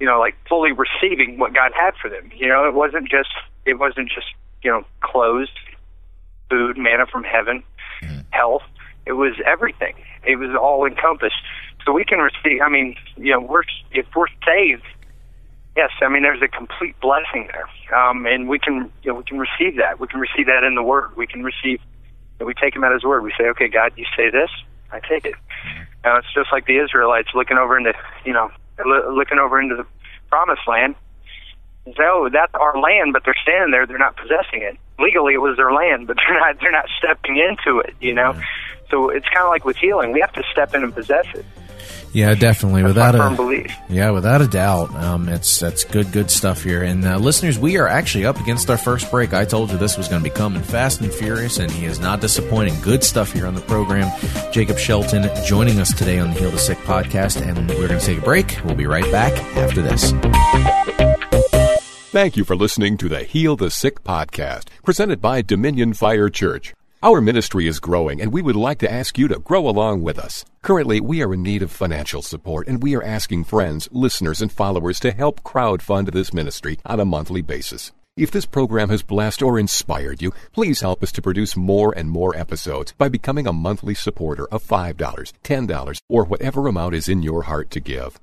you 0.00 0.06
know, 0.06 0.18
like 0.18 0.34
fully 0.48 0.72
receiving 0.72 1.38
what 1.38 1.54
God 1.54 1.72
had 1.74 1.94
for 2.00 2.08
them. 2.08 2.30
You 2.34 2.48
know, 2.48 2.66
it 2.66 2.74
wasn't 2.74 3.08
just 3.08 3.28
it 3.66 3.78
wasn't 3.78 4.08
just 4.08 4.26
you 4.62 4.70
know 4.70 4.82
clothes, 5.02 5.50
food, 6.48 6.76
manna 6.78 7.06
from 7.06 7.22
heaven, 7.22 7.62
health. 8.30 8.62
It 9.06 9.12
was 9.12 9.34
everything. 9.46 9.94
It 10.24 10.36
was 10.36 10.56
all 10.60 10.86
encompassed. 10.86 11.36
So 11.84 11.92
we 11.92 12.04
can 12.04 12.18
receive. 12.18 12.60
I 12.62 12.68
mean, 12.68 12.96
you 13.16 13.32
know, 13.32 13.40
we're 13.40 13.62
if 13.92 14.06
we're 14.16 14.26
saved. 14.44 14.84
Yes, 15.76 15.90
I 16.02 16.08
mean 16.08 16.22
there's 16.22 16.42
a 16.42 16.48
complete 16.48 16.98
blessing 17.00 17.48
there, 17.52 17.96
um, 17.96 18.26
and 18.26 18.48
we 18.48 18.58
can 18.58 18.90
you 19.02 19.12
know 19.12 19.18
we 19.18 19.24
can 19.24 19.38
receive 19.38 19.76
that. 19.76 20.00
We 20.00 20.08
can 20.08 20.18
receive 20.18 20.46
that 20.46 20.64
in 20.64 20.74
the 20.74 20.82
Word. 20.82 21.16
We 21.16 21.26
can 21.26 21.44
receive. 21.44 21.80
And 22.38 22.46
we 22.46 22.54
take 22.54 22.74
Him 22.74 22.84
at 22.84 22.92
His 22.92 23.04
word. 23.04 23.22
We 23.22 23.32
say, 23.38 23.44
"Okay, 23.50 23.68
God, 23.68 23.92
you 23.96 24.06
say 24.16 24.30
this, 24.30 24.50
I 24.90 25.00
take 25.00 25.26
it." 25.26 25.34
Now 26.04 26.16
it's 26.16 26.32
just 26.34 26.50
like 26.50 26.66
the 26.66 26.78
Israelites 26.78 27.28
looking 27.34 27.58
over 27.58 27.76
into 27.76 27.92
you 28.24 28.32
know 28.32 28.50
lo- 28.86 29.14
looking 29.14 29.38
over 29.38 29.60
into 29.60 29.76
the 29.76 29.86
promised 30.28 30.62
land. 30.66 30.94
And 31.86 31.94
say, 31.96 32.02
"Oh, 32.04 32.28
that's 32.30 32.54
our 32.54 32.78
land," 32.78 33.12
but 33.12 33.24
they're 33.24 33.36
standing 33.42 33.70
there. 33.70 33.86
They're 33.86 33.98
not 33.98 34.16
possessing 34.16 34.62
it. 34.62 34.76
Legally, 34.98 35.34
it 35.34 35.40
was 35.40 35.56
their 35.56 35.72
land, 35.72 36.06
but 36.06 36.16
they're 36.28 36.38
not. 36.38 36.60
They're 36.60 36.70
not 36.72 36.86
stepping 36.98 37.36
into 37.36 37.80
it. 37.80 37.94
You 38.00 38.14
know. 38.14 38.40
So 38.90 39.08
it's 39.08 39.26
kind 39.28 39.44
of 39.44 39.50
like 39.50 39.64
with 39.64 39.76
healing, 39.76 40.12
we 40.12 40.20
have 40.20 40.32
to 40.32 40.42
step 40.50 40.74
in 40.74 40.82
and 40.82 40.92
possess 40.92 41.26
it. 41.34 41.44
Yeah, 42.12 42.34
definitely. 42.34 42.82
That's 42.82 42.94
without 42.94 43.14
my 43.14 43.32
a 43.32 43.36
belief. 43.36 43.72
yeah, 43.88 44.10
without 44.10 44.40
a 44.40 44.48
doubt, 44.48 44.92
um, 44.96 45.28
it's 45.28 45.60
that's 45.60 45.84
good, 45.84 46.10
good 46.10 46.28
stuff 46.30 46.64
here. 46.64 46.82
And 46.82 47.04
uh, 47.04 47.18
listeners, 47.18 47.56
we 47.58 47.76
are 47.78 47.86
actually 47.86 48.26
up 48.26 48.40
against 48.40 48.68
our 48.68 48.76
first 48.76 49.10
break. 49.12 49.32
I 49.32 49.44
told 49.44 49.70
you 49.70 49.78
this 49.78 49.96
was 49.96 50.08
going 50.08 50.22
to 50.22 50.28
be 50.28 50.34
coming 50.34 50.62
fast 50.62 51.00
and 51.00 51.12
furious, 51.12 51.58
and 51.58 51.70
he 51.70 51.84
is 51.84 52.00
not 52.00 52.20
disappointing. 52.20 52.80
Good 52.80 53.04
stuff 53.04 53.32
here 53.32 53.46
on 53.46 53.54
the 53.54 53.60
program. 53.60 54.10
Jacob 54.50 54.76
Shelton 54.78 55.30
joining 55.46 55.78
us 55.78 55.94
today 55.94 56.18
on 56.18 56.34
the 56.34 56.40
Heal 56.40 56.50
the 56.50 56.58
Sick 56.58 56.78
podcast, 56.78 57.40
and 57.46 57.68
we're 57.68 57.86
going 57.86 58.00
to 58.00 58.04
take 58.04 58.18
a 58.18 58.22
break. 58.22 58.58
We'll 58.64 58.74
be 58.74 58.86
right 58.86 59.10
back 59.12 59.32
after 59.56 59.80
this. 59.80 60.12
Thank 62.10 62.36
you 62.36 62.42
for 62.42 62.56
listening 62.56 62.96
to 62.96 63.08
the 63.08 63.22
Heal 63.22 63.54
the 63.54 63.70
Sick 63.70 64.02
podcast, 64.02 64.66
presented 64.84 65.20
by 65.20 65.42
Dominion 65.42 65.92
Fire 65.94 66.28
Church. 66.28 66.74
Our 67.02 67.22
ministry 67.22 67.66
is 67.66 67.80
growing, 67.80 68.20
and 68.20 68.30
we 68.30 68.42
would 68.42 68.56
like 68.56 68.78
to 68.80 68.92
ask 68.92 69.16
you 69.16 69.26
to 69.28 69.38
grow 69.38 69.66
along 69.66 70.02
with 70.02 70.18
us. 70.18 70.44
Currently, 70.60 71.00
we 71.00 71.22
are 71.22 71.32
in 71.32 71.42
need 71.42 71.62
of 71.62 71.70
financial 71.70 72.20
support, 72.20 72.68
and 72.68 72.82
we 72.82 72.94
are 72.94 73.02
asking 73.02 73.44
friends, 73.44 73.88
listeners, 73.90 74.42
and 74.42 74.52
followers 74.52 75.00
to 75.00 75.10
help 75.10 75.42
crowdfund 75.42 76.12
this 76.12 76.34
ministry 76.34 76.78
on 76.84 77.00
a 77.00 77.06
monthly 77.06 77.40
basis. 77.40 77.92
If 78.18 78.30
this 78.30 78.44
program 78.44 78.90
has 78.90 79.02
blessed 79.02 79.40
or 79.40 79.58
inspired 79.58 80.20
you, 80.20 80.32
please 80.52 80.82
help 80.82 81.02
us 81.02 81.10
to 81.12 81.22
produce 81.22 81.56
more 81.56 81.94
and 81.96 82.10
more 82.10 82.36
episodes 82.36 82.92
by 82.98 83.08
becoming 83.08 83.46
a 83.46 83.52
monthly 83.52 83.94
supporter 83.94 84.46
of 84.48 84.62
$5, 84.62 84.94
$10, 85.42 85.98
or 86.10 86.24
whatever 86.24 86.66
amount 86.66 86.94
is 86.94 87.08
in 87.08 87.22
your 87.22 87.44
heart 87.44 87.70
to 87.70 87.80
give. 87.80 88.20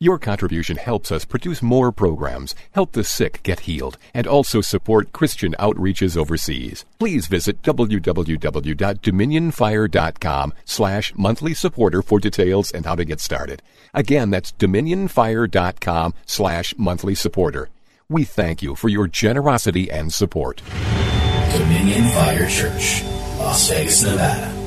Your 0.00 0.20
contribution 0.20 0.76
helps 0.76 1.10
us 1.10 1.24
produce 1.24 1.60
more 1.60 1.90
programs, 1.90 2.54
help 2.70 2.92
the 2.92 3.02
sick 3.02 3.42
get 3.42 3.58
healed, 3.60 3.98
and 4.14 4.28
also 4.28 4.60
support 4.60 5.12
Christian 5.12 5.56
outreaches 5.58 6.16
overseas. 6.16 6.84
Please 7.00 7.26
visit 7.26 7.62
www.dominionfire.com 7.62 10.54
slash 10.64 11.12
monthly 11.16 11.52
supporter 11.52 12.00
for 12.00 12.20
details 12.20 12.70
and 12.70 12.86
how 12.86 12.94
to 12.94 13.04
get 13.04 13.18
started. 13.18 13.60
Again, 13.92 14.30
that's 14.30 14.52
dominionfire.com 14.52 16.14
slash 16.26 16.74
monthly 16.78 17.16
supporter. 17.16 17.68
We 18.08 18.22
thank 18.22 18.62
you 18.62 18.76
for 18.76 18.88
your 18.88 19.08
generosity 19.08 19.90
and 19.90 20.12
support. 20.12 20.62
Dominion 21.50 22.04
Fire 22.10 22.46
Church, 22.46 23.02
Las 23.40 23.68
Vegas, 23.68 24.04
Nevada. 24.04 24.57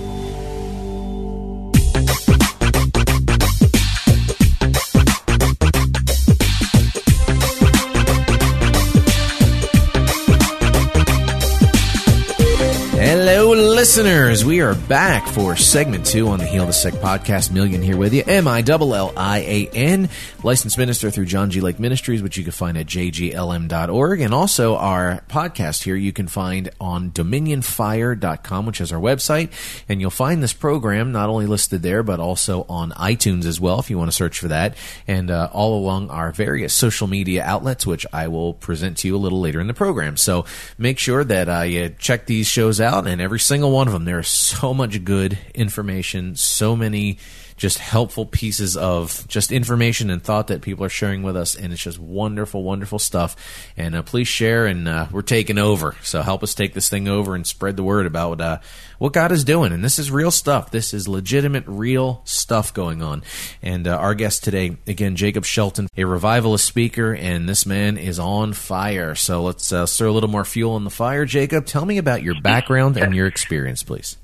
Listeners. 13.82 14.46
We 14.46 14.62
are 14.62 14.76
back 14.76 15.28
for 15.28 15.56
segment 15.56 16.06
two 16.06 16.28
on 16.28 16.38
the 16.38 16.46
Heal 16.46 16.68
the 16.68 16.72
Sick 16.72 16.94
podcast. 16.94 17.50
Millian 17.50 17.84
here 17.84 17.98
with 17.98 18.14
you. 18.14 18.24
M 18.28 18.48
I 18.48 18.64
L 18.68 18.94
L 18.94 19.12
I 19.18 19.40
A 19.40 19.70
N. 19.74 20.08
Licensed 20.44 20.78
minister 20.78 21.10
through 21.10 21.26
John 21.26 21.50
G. 21.50 21.62
Lake 21.62 21.80
Ministries, 21.80 22.22
which 22.22 22.38
you 22.38 22.44
can 22.44 22.52
find 22.52 22.78
at 22.78 22.86
jglm.org. 22.86 24.22
And 24.22 24.36
also 24.36 24.76
our 24.76 25.24
podcast 25.28 25.82
here 25.82 25.96
you 25.96 26.14
can 26.14 26.28
find 26.28 26.70
on 26.80 27.10
dominionfire.com, 27.10 28.68
which 28.68 28.82
is 28.82 28.94
our 28.94 29.00
website. 29.00 29.52
And 29.90 30.00
you'll 30.00 30.12
find 30.12 30.44
this 30.44 30.54
program 30.54 31.12
not 31.12 31.30
only 31.30 31.48
listed 31.48 31.82
there, 31.82 32.04
but 32.04 32.20
also 32.20 32.68
on 32.70 32.92
iTunes 32.92 33.46
as 33.46 33.60
well, 33.60 33.80
if 33.80 33.90
you 33.90 33.98
want 33.98 34.12
to 34.12 34.16
search 34.16 34.38
for 34.38 34.50
that. 34.50 34.78
And 35.08 35.32
uh, 35.32 35.50
all 35.52 35.80
along 35.80 36.12
our 36.12 36.32
various 36.32 36.76
social 36.76 37.08
media 37.08 37.44
outlets, 37.44 37.88
which 37.88 38.06
I 38.14 38.28
will 38.28 38.54
present 38.54 38.98
to 38.98 39.08
you 39.08 39.16
a 39.16 39.18
little 39.18 39.42
later 39.42 39.60
in 39.60 39.66
the 39.66 39.74
program. 39.74 40.18
So 40.18 40.46
make 40.78 41.00
sure 41.00 41.24
that 41.24 41.50
uh, 41.50 41.62
you 41.62 41.96
check 41.98 42.28
these 42.28 42.46
shows 42.46 42.80
out 42.80 43.08
and 43.08 43.20
every 43.20 43.40
single 43.40 43.71
one 43.72 43.88
of 43.88 43.94
them. 43.94 44.06
There 44.06 44.20
is 44.20 44.28
so 44.28 44.74
much 44.74 45.04
good 45.04 45.38
information 45.56 46.36
so 46.36 46.76
many 46.76 47.18
just 47.62 47.78
helpful 47.78 48.26
pieces 48.26 48.76
of 48.76 49.24
just 49.28 49.52
information 49.52 50.10
and 50.10 50.24
thought 50.24 50.48
that 50.48 50.64
people 50.64 50.84
are 50.84 50.90
sharing 50.90 51.22
with 51.22 51.38
us 51.38 51.54
and 51.54 51.72
it's 51.72 51.84
just 51.84 52.00
wonderful 52.00 52.64
wonderful 52.64 52.98
stuff. 52.98 53.36
And 53.78 53.94
uh, 53.94 54.02
please 54.02 54.28
share 54.28 54.66
and 54.66 54.88
uh, 54.88 55.06
we're 55.12 55.22
taking 55.22 55.60
over. 55.60 55.96
So 56.02 56.24
help 56.24 56.42
us 56.42 56.56
take 56.56 56.74
this 56.74 56.90
thing 56.90 57.08
over 57.08 57.36
and 57.36 57.46
spread 57.46 57.78
the 57.78 57.84
word 57.84 58.08
about 58.08 58.42
uh, 58.42 58.58
what 58.98 59.14
god 59.14 59.32
is 59.32 59.44
doing. 59.44 59.72
And 59.72 59.84
this 59.84 60.00
is 60.00 60.10
real 60.10 60.32
stuff. 60.32 60.72
This 60.72 60.92
is 60.92 61.08
legitimate 61.08 61.66
real 61.68 62.22
stuff 62.26 62.74
going 62.74 63.04
on. 63.04 63.22
And 63.62 63.88
uh, 63.88 63.96
our 63.96 64.16
guest 64.16 64.44
today 64.44 64.78
again 64.88 65.16
jacob 65.16 65.46
shelton 65.46 65.88
a 65.96 66.04
revivalist 66.04 66.66
speaker 66.66 67.14
and 67.14 67.48
this 67.48 67.68
man 67.68 68.00
is 68.00 68.18
on 68.18 68.54
fire. 68.54 69.14
So 69.14 69.44
let's 69.44 69.72
uh, 69.72 69.86
throw 69.86 70.10
a 70.10 70.14
little 70.14 70.30
more 70.30 70.46
fuel 70.46 70.74
on 70.74 70.84
the 70.84 70.90
fire. 70.90 71.26
Jacob 71.26 71.68
tell 71.68 71.86
me 71.86 72.00
about 72.00 72.24
your 72.24 72.42
background 72.42 72.98
and 72.98 73.14
your 73.14 73.28
experience 73.28 73.84
please 73.84 74.18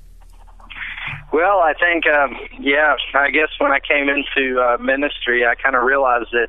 Well, 1.32 1.58
I 1.60 1.74
think, 1.74 2.06
um, 2.06 2.36
yeah, 2.58 2.96
I 3.14 3.30
guess 3.30 3.48
when 3.58 3.70
I 3.70 3.80
came 3.80 4.08
into 4.08 4.60
uh, 4.60 4.78
ministry, 4.78 5.46
I 5.46 5.54
kind 5.54 5.76
of 5.76 5.82
realized 5.82 6.30
that 6.32 6.48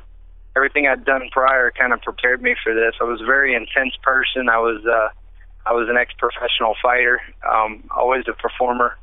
everything 0.56 0.86
I'd 0.86 1.04
done 1.04 1.28
prior 1.30 1.70
kind 1.70 1.92
of 1.92 2.00
prepared 2.02 2.42
me 2.42 2.54
for 2.62 2.74
this. 2.74 2.94
I 3.00 3.04
was 3.04 3.20
a 3.20 3.26
very 3.26 3.54
intense 3.54 3.94
person. 4.02 4.48
I 4.48 4.58
was, 4.58 4.84
uh, 4.86 5.08
I 5.66 5.72
was 5.72 5.88
an 5.88 5.96
ex-professional 5.96 6.74
fighter, 6.82 7.20
um, 7.48 7.84
always 7.94 8.24
a 8.28 8.32
performer. 8.32 8.96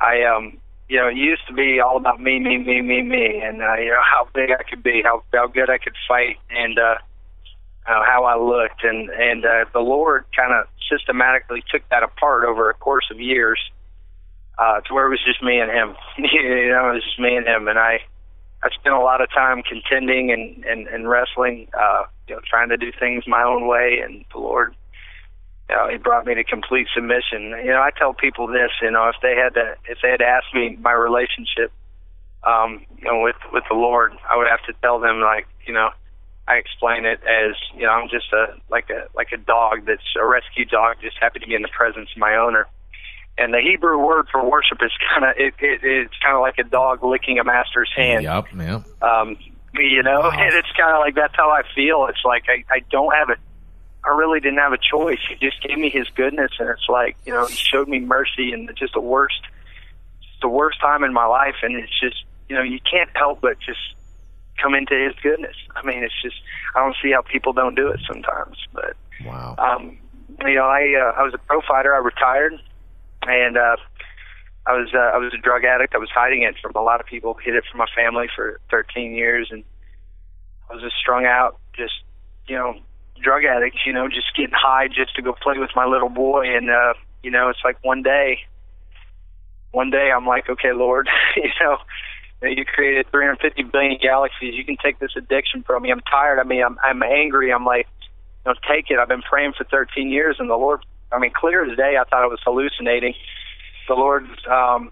I, 0.00 0.24
um, 0.24 0.58
you 0.88 0.98
know, 0.98 1.08
it 1.08 1.16
used 1.16 1.46
to 1.48 1.54
be 1.54 1.80
all 1.80 1.96
about 1.96 2.20
me, 2.20 2.38
me, 2.40 2.58
me, 2.58 2.82
me, 2.82 3.02
me, 3.02 3.40
and 3.42 3.62
uh, 3.62 3.74
you 3.74 3.90
know 3.90 4.02
how 4.02 4.28
big 4.34 4.50
I 4.50 4.62
could 4.68 4.82
be, 4.82 5.02
how 5.02 5.22
how 5.32 5.46
good 5.46 5.70
I 5.70 5.78
could 5.78 5.94
fight, 6.06 6.36
and 6.50 6.78
uh, 6.78 6.96
uh, 7.86 8.02
how 8.04 8.24
I 8.24 8.36
looked, 8.36 8.84
and 8.84 9.08
and 9.08 9.44
uh, 9.46 9.64
the 9.72 9.80
Lord 9.80 10.26
kind 10.36 10.52
of 10.52 10.66
systematically 10.90 11.64
took 11.70 11.88
that 11.88 12.02
apart 12.02 12.44
over 12.44 12.68
a 12.68 12.74
course 12.74 13.06
of 13.10 13.18
years 13.18 13.58
uh, 14.58 14.80
to 14.82 14.94
where 14.94 15.06
it 15.06 15.10
was 15.10 15.24
just 15.24 15.42
me 15.42 15.58
and 15.58 15.70
him. 15.70 15.96
you 16.18 16.68
know, 16.68 16.90
it 16.90 16.94
was 16.94 17.04
just 17.04 17.18
me 17.18 17.36
and 17.36 17.46
him, 17.46 17.68
and 17.68 17.78
I 17.78 18.00
I 18.62 18.70
spent 18.70 18.94
a 18.94 19.00
lot 19.00 19.20
of 19.20 19.30
time 19.30 19.62
contending 19.62 20.32
and 20.32 20.64
and, 20.64 20.86
and 20.88 21.08
wrestling, 21.08 21.68
uh, 21.78 22.04
you 22.28 22.34
know, 22.34 22.40
trying 22.48 22.68
to 22.70 22.76
do 22.76 22.92
things 22.98 23.24
my 23.26 23.42
own 23.42 23.66
way, 23.66 24.00
and 24.02 24.24
the 24.32 24.38
Lord. 24.38 24.74
You 25.68 25.76
know, 25.76 25.88
he 25.88 25.96
brought 25.96 26.26
me 26.26 26.34
to 26.34 26.44
complete 26.44 26.88
submission. 26.94 27.56
You 27.64 27.72
know, 27.72 27.80
I 27.80 27.90
tell 27.96 28.12
people 28.12 28.46
this. 28.46 28.70
You 28.82 28.90
know, 28.90 29.08
if 29.08 29.16
they 29.22 29.34
had 29.34 29.54
to, 29.54 29.74
if 29.88 29.98
they 30.02 30.10
had 30.10 30.20
asked 30.20 30.52
me 30.54 30.76
my 30.80 30.92
relationship, 30.92 31.72
um, 32.44 32.84
you 32.98 33.04
know, 33.04 33.20
with 33.20 33.36
with 33.52 33.64
the 33.68 33.76
Lord, 33.76 34.12
I 34.30 34.36
would 34.36 34.46
have 34.48 34.62
to 34.66 34.74
tell 34.82 35.00
them 35.00 35.20
like, 35.20 35.46
you 35.66 35.72
know, 35.72 35.90
I 36.46 36.56
explain 36.56 37.06
it 37.06 37.20
as, 37.24 37.56
you 37.74 37.84
know, 37.84 37.92
I'm 37.92 38.08
just 38.10 38.30
a 38.32 38.60
like 38.70 38.90
a 38.90 39.08
like 39.14 39.32
a 39.32 39.38
dog 39.38 39.86
that's 39.86 40.04
a 40.20 40.26
rescue 40.26 40.66
dog, 40.66 40.96
just 41.00 41.16
happy 41.18 41.38
to 41.38 41.46
be 41.46 41.54
in 41.54 41.62
the 41.62 41.72
presence 41.74 42.10
of 42.14 42.20
my 42.20 42.36
owner 42.36 42.66
and 43.36 43.52
the 43.52 43.60
Hebrew 43.60 43.98
word 43.98 44.26
for 44.30 44.48
worship 44.48 44.78
is 44.82 44.92
kind 45.12 45.24
of 45.24 45.36
it, 45.36 45.54
it, 45.60 45.80
it's 45.82 46.14
kind 46.22 46.36
of 46.36 46.40
like 46.42 46.58
a 46.58 46.64
dog 46.64 47.02
licking 47.02 47.38
a 47.38 47.44
master's 47.44 47.90
hand. 47.96 48.22
Yep, 48.24 48.46
yep. 48.56 48.84
Um, 49.02 49.36
you 49.74 50.02
know, 50.02 50.20
Wow. 50.20 50.30
and 50.32 50.54
it's 50.54 50.70
kind 50.78 50.92
of 50.94 51.00
like 51.00 51.14
that's 51.16 51.34
how 51.36 51.50
I 51.50 51.62
feel. 51.74 52.06
It's 52.08 52.24
like 52.24 52.44
I, 52.48 52.64
I 52.72 52.80
don't 52.90 53.12
have 53.14 53.30
a, 53.30 53.36
I 54.04 54.10
really 54.16 54.38
didn't 54.38 54.58
have 54.58 54.72
a 54.72 54.78
choice. 54.78 55.18
He 55.28 55.34
just 55.36 55.62
gave 55.62 55.78
me 55.78 55.90
His 55.90 56.06
goodness, 56.14 56.52
and 56.60 56.68
it's 56.68 56.86
like 56.88 57.16
you 57.26 57.32
know, 57.32 57.46
He 57.46 57.56
showed 57.56 57.88
me 57.88 57.98
mercy 58.00 58.52
in 58.52 58.68
just 58.78 58.94
the 58.94 59.00
worst, 59.00 59.40
the 60.42 60.48
worst 60.48 60.80
time 60.80 61.02
in 61.04 61.12
my 61.12 61.26
life, 61.26 61.56
and 61.62 61.74
it's 61.76 61.98
just 62.00 62.24
you 62.48 62.54
know, 62.54 62.62
you 62.62 62.78
can't 62.88 63.10
help 63.14 63.40
but 63.40 63.58
just 63.60 63.80
come 64.62 64.74
into 64.74 64.94
His 64.94 65.14
goodness. 65.22 65.56
I 65.74 65.84
mean, 65.84 66.04
it's 66.04 66.14
just 66.22 66.36
I 66.76 66.80
don't 66.80 66.94
see 67.02 67.10
how 67.12 67.22
people 67.22 67.52
don't 67.52 67.74
do 67.74 67.88
it 67.88 68.00
sometimes, 68.06 68.56
but 68.72 68.94
Wow. 69.24 69.56
um, 69.58 69.98
you 70.46 70.54
know, 70.54 70.66
I 70.66 70.94
uh, 71.00 71.18
I 71.18 71.22
was 71.24 71.34
a 71.34 71.38
pro 71.38 71.60
fighter. 71.62 71.94
I 71.94 71.98
retired, 71.98 72.54
and 73.26 73.56
uh, 73.56 73.76
I 74.66 74.72
was 74.72 74.88
uh, 74.94 74.98
I 75.14 75.18
was 75.18 75.32
a 75.34 75.38
drug 75.38 75.64
addict. 75.64 75.94
I 75.94 75.98
was 75.98 76.10
hiding 76.14 76.42
it 76.42 76.56
from 76.60 76.72
a 76.74 76.82
lot 76.82 77.00
of 77.00 77.06
people. 77.06 77.36
Hid 77.42 77.54
it 77.54 77.64
from 77.70 77.78
my 77.78 77.86
family 77.94 78.26
for 78.34 78.60
13 78.70 79.14
years, 79.14 79.48
and 79.50 79.62
I 80.70 80.74
was 80.74 80.82
just 80.82 80.96
strung 80.96 81.26
out, 81.26 81.58
just 81.76 81.92
you 82.46 82.56
know, 82.56 82.74
drug 83.22 83.44
addict. 83.44 83.76
You 83.84 83.92
know, 83.92 84.08
just 84.08 84.34
getting 84.36 84.54
high 84.54 84.88
just 84.88 85.14
to 85.16 85.22
go 85.22 85.34
play 85.34 85.58
with 85.58 85.70
my 85.76 85.84
little 85.84 86.08
boy. 86.08 86.56
And 86.56 86.70
uh, 86.70 86.94
you 87.22 87.30
know, 87.30 87.50
it's 87.50 87.60
like 87.62 87.76
one 87.82 88.02
day, 88.02 88.38
one 89.72 89.90
day 89.90 90.10
I'm 90.14 90.26
like, 90.26 90.48
okay, 90.48 90.72
Lord, 90.72 91.08
you 91.36 91.50
know. 91.60 91.78
You 92.42 92.66
created 92.66 93.06
350 93.10 93.62
billion 93.72 93.96
galaxies. 94.02 94.52
You 94.54 94.66
can 94.66 94.76
take 94.76 94.98
this 94.98 95.12
addiction 95.16 95.62
from 95.62 95.82
me. 95.82 95.90
I'm 95.90 96.02
tired. 96.02 96.38
I 96.38 96.42
mean, 96.42 96.62
I'm 96.62 96.76
I'm 96.84 97.02
angry. 97.02 97.50
I'm 97.50 97.64
like, 97.64 97.86
you 98.44 98.52
know, 98.52 98.54
take 98.68 98.90
it. 98.90 98.98
I've 98.98 99.08
been 99.08 99.22
praying 99.22 99.54
for 99.56 99.64
13 99.64 100.10
years, 100.10 100.36
and 100.38 100.50
the 100.50 100.56
Lord, 100.56 100.84
I 101.14 101.18
mean, 101.18 101.32
clear 101.34 101.70
as 101.70 101.76
day, 101.76 101.96
I 102.00 102.04
thought 102.04 102.22
I 102.22 102.26
was 102.26 102.40
hallucinating. 102.44 103.14
The 103.88 103.94
Lord's 103.94 104.30
um, 104.50 104.90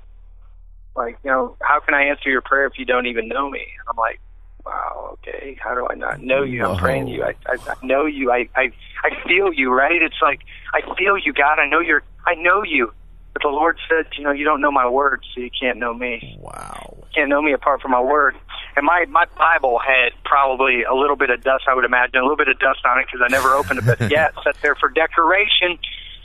like, 0.94 1.18
you 1.24 1.30
know, 1.30 1.56
how 1.62 1.80
can 1.80 1.94
I 1.94 2.04
answer 2.04 2.30
your 2.30 2.42
prayer 2.42 2.66
if 2.66 2.74
you 2.78 2.84
don't 2.84 3.06
even 3.06 3.28
know 3.28 3.50
me? 3.50 3.60
And 3.60 3.88
I'm 3.88 3.96
like, 3.96 4.20
wow, 4.64 5.14
okay, 5.14 5.56
how 5.62 5.74
do 5.74 5.86
I 5.90 5.94
not 5.94 6.22
know 6.22 6.42
you? 6.42 6.64
I'm 6.64 6.76
praying 6.76 7.06
to 7.06 7.12
you. 7.12 7.24
I, 7.24 7.34
I, 7.46 7.56
I 7.70 7.86
know 7.86 8.06
you. 8.06 8.30
I, 8.30 8.48
I, 8.54 8.70
I 9.02 9.10
feel 9.26 9.52
you, 9.52 9.72
right? 9.72 10.00
It's 10.00 10.20
like, 10.22 10.40
I 10.74 10.80
feel 10.96 11.16
you, 11.18 11.32
God. 11.32 11.58
I 11.58 11.66
know 11.66 11.80
you're, 11.80 12.02
I 12.26 12.34
know 12.34 12.62
you. 12.62 12.92
But 13.32 13.42
the 13.42 13.48
Lord 13.48 13.78
said, 13.88 14.06
you 14.16 14.24
know, 14.24 14.30
you 14.30 14.44
don't 14.44 14.60
know 14.60 14.70
my 14.70 14.86
word, 14.86 15.24
so 15.34 15.40
you 15.40 15.50
can't 15.58 15.78
know 15.78 15.94
me 15.94 16.38
Wow. 16.38 16.98
can't 17.14 17.28
know 17.28 17.40
me 17.40 17.52
apart 17.52 17.80
from 17.80 17.92
my 17.92 18.00
word. 18.00 18.34
And 18.76 18.84
my 18.84 19.04
my 19.08 19.24
Bible 19.36 19.78
had 19.78 20.12
probably 20.24 20.82
a 20.82 20.94
little 20.94 21.16
bit 21.16 21.30
of 21.30 21.42
dust, 21.42 21.64
I 21.68 21.74
would 21.74 21.84
imagine, 21.84 22.16
a 22.16 22.22
little 22.22 22.36
bit 22.36 22.48
of 22.48 22.58
dust 22.58 22.80
on 22.84 22.98
it 22.98 23.06
because 23.06 23.24
I 23.24 23.28
never 23.28 23.54
opened 23.54 23.80
it. 23.80 23.86
But 23.86 23.98
yeah, 24.10 24.28
it 24.28 24.34
sat 24.44 24.56
there 24.62 24.74
for 24.74 24.88
decoration. 24.88 25.78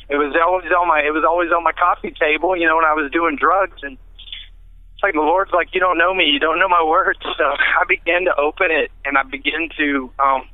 It 0.09 0.15
was 0.15 0.35
always 0.39 0.71
on 0.71 0.87
my 0.87 0.99
it 1.01 1.11
was 1.11 1.23
always 1.27 1.51
on 1.51 1.63
my 1.63 1.73
coffee 1.73 2.13
table, 2.15 2.55
you 2.55 2.67
know, 2.67 2.75
when 2.75 2.85
I 2.85 2.93
was 2.93 3.11
doing 3.11 3.35
drugs 3.35 3.79
and 3.83 3.97
it's 3.97 5.03
like 5.03 5.13
the 5.13 5.21
Lord's 5.21 5.51
like, 5.51 5.69
You 5.73 5.79
don't 5.79 5.97
know 5.97 6.13
me, 6.13 6.25
you 6.25 6.39
don't 6.39 6.59
know 6.59 6.69
my 6.69 6.83
words. 6.83 7.19
So 7.37 7.43
I 7.43 7.83
began 7.87 8.25
to 8.25 8.35
open 8.35 8.71
it 8.71 8.91
and 9.05 9.17
I 9.17 9.23
began 9.23 9.69
to 9.77 10.11
um 10.19 10.47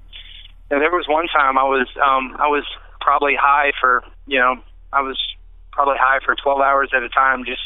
and 0.72 0.81
there 0.81 0.91
was 0.91 1.05
one 1.07 1.27
time 1.27 1.57
I 1.57 1.63
was 1.63 1.88
um 2.01 2.36
I 2.39 2.48
was 2.48 2.65
probably 3.00 3.36
high 3.39 3.72
for 3.79 4.03
you 4.25 4.39
know, 4.39 4.55
I 4.91 5.01
was 5.01 5.19
probably 5.72 5.98
high 6.00 6.19
for 6.25 6.36
twelve 6.36 6.62
hours 6.62 6.89
at 6.95 7.03
a 7.03 7.10
time 7.10 7.45
just 7.45 7.62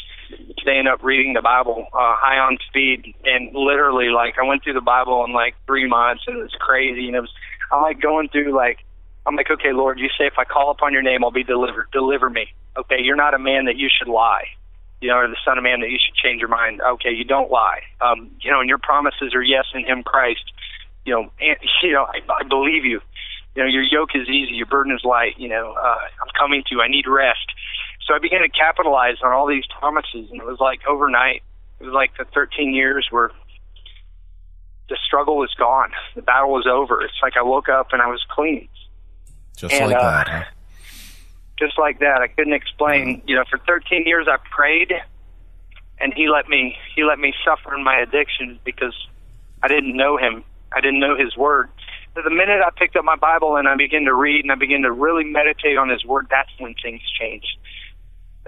staying 0.60 0.86
up 0.86 1.02
reading 1.02 1.32
the 1.32 1.42
Bible, 1.42 1.86
uh, 1.92 2.14
high 2.16 2.38
on 2.38 2.58
speed, 2.68 3.14
and 3.24 3.54
literally 3.54 4.10
like 4.10 4.34
I 4.38 4.46
went 4.46 4.62
through 4.62 4.74
the 4.74 4.80
Bible 4.80 5.24
in 5.24 5.32
like 5.32 5.54
three 5.66 5.88
months, 5.88 6.24
and 6.26 6.36
it 6.38 6.42
was 6.42 6.56
crazy. 6.60 7.06
And 7.06 7.16
it 7.16 7.20
was 7.20 7.32
I'm 7.72 7.82
like 7.82 8.00
going 8.00 8.28
through 8.28 8.54
like 8.54 8.84
I'm 9.28 9.36
like, 9.36 9.50
okay, 9.50 9.72
Lord, 9.74 9.98
you 9.98 10.08
say 10.16 10.24
if 10.24 10.38
I 10.38 10.44
call 10.44 10.70
upon 10.70 10.94
your 10.94 11.02
name, 11.02 11.22
I'll 11.22 11.30
be 11.30 11.44
delivered. 11.44 11.88
Deliver 11.92 12.30
me. 12.30 12.46
Okay, 12.78 12.96
you're 13.02 13.14
not 13.14 13.34
a 13.34 13.38
man 13.38 13.66
that 13.66 13.76
you 13.76 13.88
should 13.92 14.08
lie. 14.08 14.46
You 15.02 15.10
know, 15.10 15.16
or 15.16 15.28
the 15.28 15.36
son 15.44 15.58
of 15.58 15.64
man 15.64 15.80
that 15.80 15.90
you 15.90 15.98
should 16.00 16.16
change 16.16 16.40
your 16.40 16.48
mind. 16.48 16.80
Okay, 16.80 17.10
you 17.10 17.24
don't 17.24 17.50
lie. 17.50 17.80
Um, 18.00 18.30
you 18.40 18.50
know, 18.50 18.60
and 18.60 18.68
your 18.70 18.78
promises 18.78 19.34
are 19.34 19.42
yes 19.42 19.66
in 19.74 19.84
Him 19.84 20.02
Christ. 20.02 20.40
You 21.04 21.12
know, 21.12 21.20
and 21.40 21.58
you 21.82 21.92
know, 21.92 22.06
I, 22.08 22.24
I 22.40 22.48
believe 22.48 22.86
you. 22.86 23.00
You 23.54 23.64
know, 23.64 23.68
your 23.68 23.82
yoke 23.82 24.10
is 24.14 24.28
easy, 24.28 24.54
your 24.54 24.66
burden 24.66 24.94
is 24.94 25.04
light. 25.04 25.34
You 25.36 25.50
know, 25.50 25.74
uh, 25.76 25.98
I'm 26.24 26.32
coming 26.38 26.62
to 26.62 26.74
you. 26.74 26.80
I 26.80 26.88
need 26.88 27.06
rest. 27.06 27.52
So 28.06 28.14
I 28.14 28.18
began 28.20 28.40
to 28.40 28.48
capitalize 28.48 29.16
on 29.22 29.32
all 29.32 29.46
these 29.46 29.66
promises, 29.78 30.30
and 30.32 30.40
it 30.40 30.46
was 30.46 30.58
like 30.58 30.80
overnight. 30.88 31.42
It 31.80 31.84
was 31.84 31.92
like 31.92 32.16
the 32.16 32.24
13 32.32 32.72
years 32.72 33.06
where 33.10 33.30
the 34.88 34.96
struggle 35.04 35.36
was 35.36 35.52
gone. 35.58 35.92
The 36.16 36.22
battle 36.22 36.50
was 36.50 36.66
over. 36.66 37.02
It's 37.02 37.20
like 37.22 37.36
I 37.36 37.42
woke 37.42 37.68
up 37.68 37.88
and 37.92 38.00
I 38.00 38.06
was 38.06 38.24
clean. 38.30 38.68
Just 39.58 39.74
and, 39.74 39.90
like 39.90 39.96
uh, 39.96 40.02
that. 40.02 40.28
Huh? 40.28 40.44
Just 41.58 41.78
like 41.78 41.98
that. 42.00 42.20
I 42.20 42.28
couldn't 42.28 42.52
explain. 42.52 43.22
You 43.26 43.36
know, 43.36 43.44
for 43.50 43.58
13 43.58 44.06
years 44.06 44.26
I 44.28 44.36
prayed, 44.50 44.92
and 46.00 46.14
he 46.14 46.28
let 46.28 46.48
me 46.48 46.76
he 46.94 47.04
let 47.04 47.18
me 47.18 47.34
suffer 47.44 47.74
in 47.74 47.84
my 47.84 47.98
addiction 47.98 48.58
because 48.64 48.94
I 49.62 49.68
didn't 49.68 49.96
know 49.96 50.16
him. 50.16 50.44
I 50.72 50.80
didn't 50.80 51.00
know 51.00 51.16
his 51.16 51.36
word. 51.36 51.68
So 52.14 52.22
the 52.22 52.30
minute 52.30 52.60
I 52.64 52.70
picked 52.76 52.96
up 52.96 53.04
my 53.04 53.16
Bible 53.16 53.56
and 53.56 53.68
I 53.68 53.76
began 53.76 54.04
to 54.04 54.14
read 54.14 54.44
and 54.44 54.52
I 54.52 54.54
began 54.54 54.82
to 54.82 54.92
really 54.92 55.24
meditate 55.24 55.76
on 55.76 55.88
his 55.88 56.04
word, 56.04 56.26
that's 56.30 56.50
when 56.58 56.74
things 56.82 57.00
changed 57.18 57.56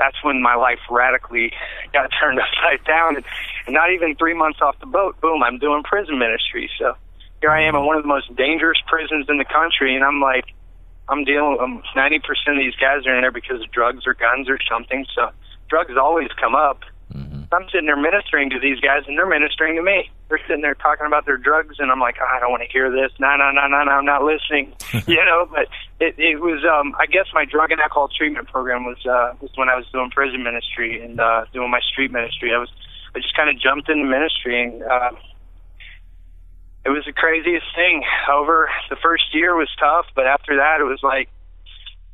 that's 0.00 0.16
when 0.24 0.40
my 0.40 0.54
life 0.54 0.80
radically 0.90 1.52
got 1.92 2.10
turned 2.20 2.40
upside 2.40 2.84
down. 2.84 3.16
And, 3.16 3.24
and 3.66 3.74
not 3.74 3.92
even 3.92 4.16
three 4.16 4.34
months 4.34 4.58
off 4.60 4.80
the 4.80 4.86
boat, 4.86 5.20
boom, 5.20 5.42
I'm 5.44 5.58
doing 5.58 5.84
prison 5.84 6.18
ministry. 6.18 6.68
So 6.78 6.96
here 7.40 7.50
I 7.50 7.62
am 7.62 7.76
in 7.76 7.84
one 7.84 7.96
of 7.96 8.02
the 8.02 8.08
most 8.08 8.34
dangerous 8.34 8.78
prisons 8.88 9.26
in 9.28 9.36
the 9.36 9.44
country, 9.44 9.94
and 9.94 10.02
I'm 10.02 10.20
like, 10.20 10.46
I'm 11.08 11.24
dealing. 11.24 11.58
Um, 11.60 11.82
Ninety 11.96 12.18
percent 12.18 12.58
of 12.58 12.62
these 12.62 12.76
guys 12.76 13.06
are 13.06 13.14
in 13.14 13.22
there 13.22 13.32
because 13.32 13.60
of 13.60 13.70
drugs 13.72 14.06
or 14.06 14.14
guns 14.14 14.48
or 14.48 14.58
something. 14.70 15.06
So 15.14 15.30
drugs 15.68 15.92
always 16.00 16.28
come 16.40 16.54
up. 16.54 16.82
Mm-hmm. 17.14 17.42
I'm 17.52 17.66
sitting 17.72 17.86
there 17.86 17.96
ministering 17.96 18.50
to 18.50 18.60
these 18.60 18.78
guys, 18.78 19.02
and 19.08 19.18
they're 19.18 19.26
ministering 19.26 19.74
to 19.74 19.82
me. 19.82 20.10
They're 20.28 20.38
sitting 20.46 20.62
there 20.62 20.76
talking 20.76 21.06
about 21.06 21.26
their 21.26 21.36
drugs, 21.36 21.76
and 21.80 21.90
I'm 21.90 21.98
like, 21.98 22.16
oh, 22.22 22.28
I 22.30 22.38
don't 22.38 22.50
want 22.52 22.62
to 22.62 22.70
hear 22.70 22.90
this. 22.90 23.10
No, 23.18 23.34
no, 23.34 23.50
no, 23.50 23.66
no, 23.66 23.82
no, 23.82 23.90
I'm 23.90 24.04
not 24.04 24.22
listening. 24.22 24.72
you 25.08 25.24
know, 25.24 25.48
but 25.50 25.66
it, 25.98 26.14
it 26.18 26.40
was. 26.40 26.64
um 26.64 26.94
I 26.98 27.06
guess 27.06 27.26
my 27.34 27.44
drug 27.44 27.72
and 27.72 27.80
alcohol 27.80 28.08
treatment 28.08 28.46
program 28.48 28.84
was 28.84 28.98
uh, 29.04 29.34
was 29.40 29.50
when 29.56 29.68
I 29.68 29.74
was 29.74 29.86
doing 29.92 30.10
prison 30.10 30.44
ministry 30.44 31.02
and 31.02 31.18
uh, 31.18 31.46
doing 31.52 31.70
my 31.70 31.80
street 31.80 32.12
ministry. 32.12 32.54
I 32.54 32.58
was 32.58 32.70
I 33.14 33.18
just 33.18 33.34
kind 33.34 33.50
of 33.50 33.58
jumped 33.58 33.88
into 33.88 34.04
ministry, 34.04 34.62
and 34.62 34.82
uh, 34.84 35.10
it 36.84 36.90
was 36.90 37.04
the 37.04 37.12
craziest 37.12 37.66
thing. 37.74 38.04
Over 38.30 38.70
the 38.88 38.96
first 38.96 39.34
year 39.34 39.54
was 39.54 39.68
tough, 39.78 40.06
but 40.14 40.26
after 40.26 40.56
that, 40.56 40.80
it 40.80 40.84
was 40.84 41.00
like 41.02 41.28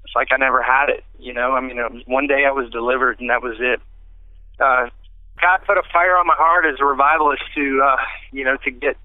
it's 0.05 0.15
like 0.15 0.29
I 0.33 0.37
never 0.37 0.63
had 0.63 0.89
it. 0.89 1.05
You 1.19 1.33
know, 1.33 1.53
I 1.53 1.61
mean, 1.61 1.79
it 1.79 1.93
was 1.93 2.03
one 2.07 2.27
day 2.27 2.45
I 2.47 2.53
was 2.53 2.71
delivered, 2.71 3.21
and 3.21 3.31
that 3.31 3.43
was 3.43 3.57
it 3.61 3.81
uh, 4.61 4.89
God 5.41 5.59
put 5.67 5.77
a 5.77 5.83
fire 5.93 6.17
on 6.17 6.27
my 6.27 6.37
heart 6.37 6.65
as 6.67 6.81
a 6.81 6.85
revivalist 6.85 7.43
to, 7.55 7.83
uh, 7.85 7.97
you 8.33 8.45
know, 8.45 8.57
to 8.65 8.71
get 8.71 8.97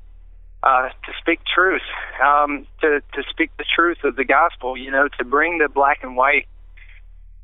uh, 0.64 0.90
to 0.90 1.12
speak 1.20 1.40
truth, 1.54 1.82
um, 2.24 2.68
to 2.82 3.02
to 3.14 3.24
speak 3.30 3.52
the 3.58 3.66
truth 3.76 3.98
of 4.04 4.16
the 4.16 4.24
gospel. 4.24 4.78
You 4.78 4.92
know, 4.92 5.08
to 5.18 5.26
bring 5.26 5.58
the 5.58 5.68
black 5.68 6.00
and 6.04 6.16
white 6.16 6.48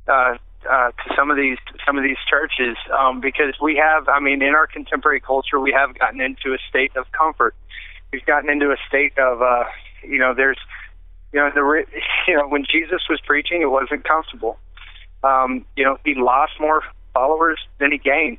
uh, 0.07 0.38
uh, 0.69 0.91
to 0.91 1.15
some 1.15 1.31
of 1.31 1.38
these 1.38 1.57
some 1.86 1.97
of 1.97 2.03
these 2.03 2.17
churches, 2.29 2.77
um, 2.97 3.19
because 3.19 3.56
we 3.62 3.75
have, 3.75 4.08
I 4.08 4.19
mean, 4.19 4.41
in 4.41 4.53
our 4.53 4.67
contemporary 4.67 5.19
culture, 5.19 5.60
we 5.60 5.73
have 5.73 5.97
gotten 5.97 6.21
into 6.21 6.53
a 6.53 6.58
state 6.69 6.95
of 6.95 7.12
comfort. 7.12 7.56
We've 8.12 8.26
gotten 8.26 8.50
into 8.50 8.72
a 8.72 8.78
state 8.88 9.17
of, 9.17 9.41
uh, 9.41 9.63
you 10.04 10.20
know, 10.20 10.34
there's, 10.34 10.58
you 11.34 11.39
know, 11.39 11.50
the, 11.54 11.86
you 12.28 12.36
know, 12.36 12.48
when 12.48 12.65
Jesus 12.70 13.02
was 13.10 13.20
preaching, 13.26 13.62
it 13.62 13.72
wasn't 13.72 14.04
comfortable. 14.04 14.58
Um, 15.24 15.65
you 15.76 15.84
know, 15.84 15.98
he 16.06 16.13
lost 16.15 16.54
more 16.60 16.82
followers 17.13 17.60
than 17.80 17.91
he 17.91 17.98
gained. 17.98 18.38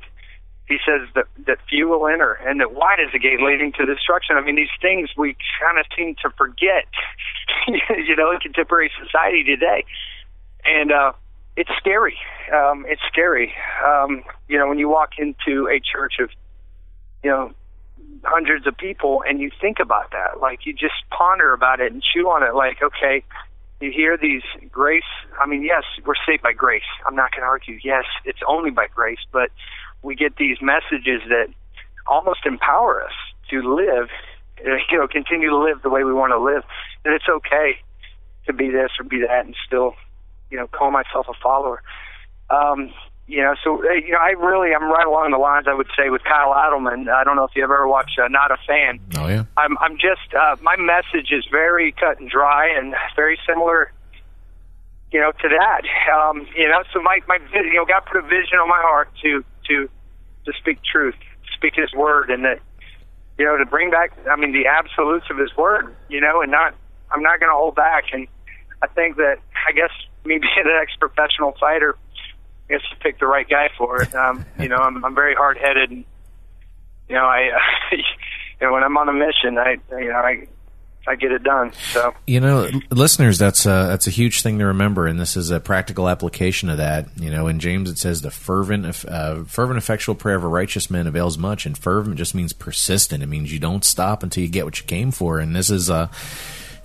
He 0.67 0.77
says 0.85 1.07
that 1.15 1.25
that 1.47 1.57
few 1.67 1.89
will 1.89 2.07
enter, 2.07 2.33
and 2.45 2.59
that 2.59 2.73
wide 2.73 2.99
is 3.03 3.11
the 3.11 3.17
gate 3.17 3.41
leading 3.41 3.71
to 3.73 3.87
destruction. 3.87 4.37
I 4.37 4.41
mean, 4.41 4.55
these 4.55 4.69
things 4.79 5.09
we 5.17 5.35
kind 5.59 5.79
of 5.79 5.85
seem 5.97 6.15
to 6.21 6.29
forget, 6.37 6.85
you 7.67 8.15
know, 8.15 8.31
in 8.31 8.39
contemporary 8.39 8.91
society 9.03 9.43
today, 9.43 9.83
and 10.63 10.91
uh, 10.91 11.13
it's 11.55 11.71
scary. 11.77 12.17
Um, 12.53 12.85
it's 12.87 13.01
scary. 13.11 13.53
Um, 13.85 14.23
you 14.47 14.59
know, 14.59 14.67
when 14.67 14.77
you 14.77 14.87
walk 14.89 15.13
into 15.17 15.67
a 15.67 15.79
church 15.79 16.13
of, 16.19 16.29
you 17.23 17.31
know, 17.31 17.51
hundreds 18.23 18.67
of 18.67 18.77
people, 18.77 19.23
and 19.27 19.39
you 19.39 19.51
think 19.61 19.77
about 19.79 20.11
that, 20.11 20.39
like 20.39 20.65
you 20.65 20.73
just 20.73 20.95
ponder 21.09 21.53
about 21.53 21.79
it 21.79 21.91
and 21.91 22.03
chew 22.03 22.29
on 22.29 22.43
it, 22.43 22.55
like, 22.55 22.81
okay, 22.81 23.23
you 23.79 23.91
hear 23.91 24.17
these 24.17 24.41
grace. 24.71 25.03
I 25.41 25.47
mean, 25.47 25.63
yes, 25.63 25.83
we're 26.05 26.19
saved 26.27 26.43
by 26.43 26.53
grace. 26.53 26.83
I'm 27.07 27.15
not 27.15 27.31
going 27.31 27.41
to 27.41 27.47
argue. 27.47 27.79
Yes, 27.83 28.03
it's 28.25 28.39
only 28.47 28.71
by 28.71 28.87
grace, 28.87 29.19
but 29.31 29.51
we 30.01 30.15
get 30.15 30.35
these 30.35 30.57
messages 30.61 31.21
that 31.29 31.47
almost 32.07 32.45
empower 32.45 33.03
us 33.03 33.13
to 33.49 33.61
live, 33.75 34.09
you 34.91 34.97
know, 34.97 35.07
continue 35.07 35.49
to 35.49 35.57
live 35.57 35.81
the 35.81 35.89
way 35.89 36.03
we 36.03 36.13
want 36.13 36.31
to 36.31 36.39
live. 36.39 36.63
And 37.05 37.13
it's 37.13 37.29
okay 37.29 37.79
to 38.47 38.53
be 38.53 38.69
this 38.69 38.91
or 38.99 39.05
be 39.05 39.21
that 39.21 39.45
and 39.45 39.55
still, 39.65 39.93
you 40.49 40.57
know, 40.57 40.67
call 40.67 40.91
myself 40.91 41.27
a 41.29 41.33
follower. 41.41 41.81
Um, 42.49 42.91
you 43.29 43.43
know, 43.43 43.53
so 43.63 43.77
uh, 43.77 43.93
you 43.93 44.11
know, 44.11 44.17
I 44.17 44.31
really 44.31 44.73
I'm 44.73 44.89
right 44.89 45.05
along 45.05 45.29
the 45.29 45.37
lines 45.37 45.67
I 45.69 45.75
would 45.75 45.89
say 45.95 46.09
with 46.09 46.23
Kyle 46.23 46.51
Idleman. 46.51 47.07
I 47.09 47.23
don't 47.23 47.35
know 47.35 47.43
if 47.43 47.51
you 47.55 47.63
ever 47.63 47.87
watched 47.87 48.17
uh, 48.17 48.27
Not 48.27 48.49
a 48.49 48.57
Fan. 48.65 48.99
Oh 49.17 49.27
yeah. 49.27 49.45
I'm 49.55 49.77
I'm 49.77 49.97
just 49.99 50.33
uh, 50.33 50.55
my 50.63 50.75
message 50.77 51.31
is 51.31 51.45
very 51.51 51.91
cut 51.91 52.19
and 52.19 52.27
dry 52.27 52.73
and 52.75 52.95
very 53.15 53.37
similar. 53.47 53.93
You 55.11 55.19
know, 55.19 55.31
to 55.31 55.49
that. 55.49 55.81
Um, 56.11 56.47
you 56.57 56.67
know, 56.67 56.81
so 56.91 57.01
my 57.01 57.19
my 57.27 57.37
you 57.53 57.75
know 57.75 57.85
God 57.85 58.01
put 58.11 58.17
a 58.17 58.25
vision 58.25 58.57
on 58.57 58.67
my 58.67 58.81
heart 58.81 59.09
to 59.21 59.45
to 59.67 59.89
to 60.45 60.53
speak 60.59 60.79
truth, 60.83 61.15
speak 61.55 61.75
His 61.75 61.93
word, 61.93 62.31
and 62.31 62.43
that 62.45 62.59
you 63.37 63.45
know 63.45 63.57
to 63.57 63.65
bring 63.65 63.91
back. 63.91 64.11
I 64.29 64.35
mean, 64.37 64.53
the 64.53 64.65
absolutes 64.65 65.27
of 65.29 65.37
His 65.37 65.55
word. 65.55 65.95
You 66.09 66.19
know, 66.19 66.41
and 66.41 66.51
not 66.51 66.73
I'm 67.11 67.21
not 67.21 67.39
going 67.39 67.51
to 67.51 67.55
hold 67.55 67.75
back. 67.75 68.05
And 68.11 68.27
I 68.81 68.87
think 68.87 69.17
that 69.17 69.37
I 69.67 69.71
guess 69.71 69.91
me 70.25 70.37
being 70.41 70.65
an 70.65 70.79
ex 70.81 70.93
professional 70.99 71.53
fighter 71.59 71.95
I 72.69 72.73
guess 72.73 72.81
you 72.91 72.97
picked 73.01 73.19
the 73.19 73.27
right 73.27 73.49
guy 73.49 73.69
for 73.77 74.01
it. 74.01 74.13
Um, 74.13 74.45
you 74.59 74.67
know, 74.69 74.77
I'm 74.77 75.03
I'm 75.03 75.15
very 75.15 75.33
hard 75.33 75.57
headed. 75.57 75.91
You 75.91 76.05
know, 77.15 77.25
I 77.25 77.49
you 77.91 78.03
know 78.61 78.73
when 78.73 78.83
I'm 78.83 78.95
on 78.97 79.09
a 79.09 79.13
mission, 79.13 79.57
I 79.57 79.77
you 79.97 80.09
know 80.09 80.17
I 80.17 80.47
I 81.07 81.15
get 81.15 81.31
it 81.31 81.43
done. 81.43 81.73
So 81.93 82.13
you 82.27 82.39
know, 82.39 82.69
listeners, 82.91 83.39
that's 83.39 83.65
a, 83.65 83.87
that's 83.89 84.05
a 84.05 84.11
huge 84.11 84.43
thing 84.43 84.59
to 84.59 84.65
remember, 84.67 85.07
and 85.07 85.19
this 85.19 85.35
is 85.35 85.49
a 85.49 85.59
practical 85.59 86.07
application 86.07 86.69
of 86.69 86.77
that. 86.77 87.07
You 87.19 87.31
know, 87.31 87.47
in 87.47 87.59
James 87.59 87.89
it 87.89 87.97
says 87.97 88.21
the 88.21 88.29
fervent, 88.29 89.05
uh, 89.05 89.43
fervent, 89.45 89.79
effectual 89.79 90.13
prayer 90.13 90.35
of 90.35 90.43
a 90.43 90.47
righteous 90.47 90.91
man 90.91 91.07
avails 91.07 91.37
much, 91.37 91.65
and 91.65 91.75
fervent 91.75 92.17
just 92.17 92.35
means 92.35 92.53
persistent. 92.53 93.23
It 93.23 93.27
means 93.27 93.51
you 93.51 93.59
don't 93.59 93.83
stop 93.83 94.21
until 94.21 94.43
you 94.43 94.49
get 94.49 94.65
what 94.65 94.79
you 94.79 94.85
came 94.85 95.11
for, 95.11 95.39
and 95.39 95.55
this 95.55 95.69
is 95.69 95.89
a. 95.89 95.93
Uh, 95.93 96.07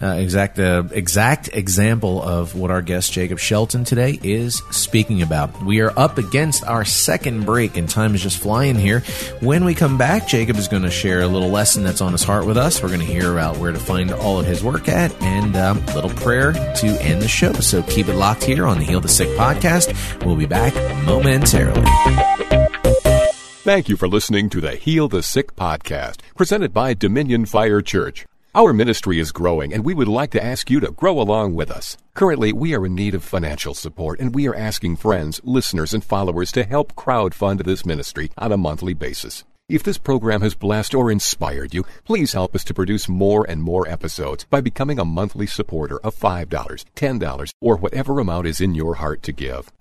uh, 0.05 0.17
exact 0.19 0.59
uh, 0.59 0.83
exact 0.91 1.49
example 1.55 2.23
of 2.23 2.55
what 2.55 2.71
our 2.71 2.83
guest 2.83 3.13
Jacob 3.13 3.39
Shelton 3.39 3.85
today 3.85 4.19
is 4.23 4.57
speaking 4.71 5.23
about. 5.23 5.65
We 5.65 5.81
are 5.81 5.99
up 5.99 6.19
against 6.19 6.63
our 6.65 6.85
second 6.85 7.47
break, 7.47 7.79
and 7.79 7.89
time 7.89 8.15
is 8.15 8.23
just 8.23 8.37
flying 8.37 8.75
here. 8.75 9.01
When 9.41 9.65
we 9.65 9.75
come 9.75 9.97
back, 9.97 10.29
Jacob 10.29 10.57
is 10.57 10.69
going 10.69 10.83
to 10.83 10.91
share 10.91 11.23
a 11.23 11.27
little 11.27 11.49
lesson 11.49 11.83
that's 11.85 12.03
on 12.03 12.13
his 12.13 12.23
heart 12.23 12.45
with 12.45 12.59
us. 12.59 12.83
We're 12.83 12.89
going 12.89 13.01
to 13.01 13.07
hear 13.07 13.33
about 13.33 13.57
where 13.57 13.73
to 13.73 13.79
find 13.79 14.13
all 14.13 14.39
of 14.39 14.47
his 14.47 14.63
work 14.63 14.89
at, 14.89 15.11
and 15.23 15.57
um, 15.57 15.79
a 15.79 15.95
little 15.95 16.11
prayer 16.11 16.53
to 16.53 16.87
end 17.01 17.23
the 17.23 17.29
show. 17.29 17.55
So 17.55 17.83
keep 17.85 18.09
it 18.09 18.17
locked 18.17 18.45
here 18.45 18.67
on 18.67 18.79
the 18.79 18.85
Heal 18.85 19.01
the 19.01 19.09
Sick 19.09 19.29
podcast. 19.39 20.25
We'll 20.25 20.37
be 20.37 20.47
back 20.47 20.75
momentarily. 21.07 21.83
Thank 23.65 23.89
you 23.89 23.97
for 23.97 24.07
listening 24.07 24.51
to 24.51 24.61
the 24.61 24.77
Heal 24.77 25.09
the 25.09 25.23
Sick 25.23 25.57
podcast, 25.57 26.21
presented 26.37 26.75
by 26.75 26.93
Dominion 26.93 27.47
Fire 27.47 27.81
Church. 27.81 28.27
Our 28.57 28.73
ministry 28.73 29.19
is 29.19 29.33
growing 29.33 29.75
and 29.75 29.85
we 29.85 29.95
would 29.95 30.07
like 30.07 30.31
to 30.31 30.45
ask 30.45 30.71
you 30.71 30.79
to 30.79 30.93
grow 30.93 31.21
along 31.21 31.57
with 31.57 31.73
us. 31.73 31.97
Currently, 32.15 32.53
we 32.53 32.73
are 32.73 32.87
in 32.87 32.95
need 32.95 33.17
of 33.17 33.25
financial 33.25 33.75
support 33.75 34.21
and 34.21 34.33
we 34.33 34.47
are 34.47 34.55
asking 34.55 34.95
friends, 34.95 35.41
listeners, 35.43 35.93
and 35.93 36.05
followers 36.05 36.53
to 36.53 36.63
help 36.63 36.95
crowdfund 36.95 37.65
this 37.65 37.85
ministry 37.85 38.31
on 38.39 38.53
a 38.53 38.57
monthly 38.57 38.95
basis. 38.95 39.43
If 39.69 39.83
this 39.83 39.99
program 39.99 40.43
has 40.43 40.55
blessed 40.55 40.95
or 40.95 41.11
inspired 41.11 41.75
you, 41.75 41.85
please 42.05 42.33
help 42.33 42.55
us 42.55 42.63
to 42.65 42.75
produce 42.75 43.09
more 43.09 43.45
and 43.49 43.61
more 43.61 43.89
episodes 43.89 44.47
by 44.49 44.61
becoming 44.61 45.01
a 45.01 45.05
monthly 45.05 45.49
supporter 45.49 45.99
of 46.05 46.15
$5, 46.15 46.47
$10, 46.47 47.51
or 47.61 47.77
whatever 47.77 48.21
amount 48.21 48.47
is 48.47 48.61
in 48.61 48.77
your 48.77 48.95
heart 48.95 49.25
to 49.25 49.33
give. 49.33 49.73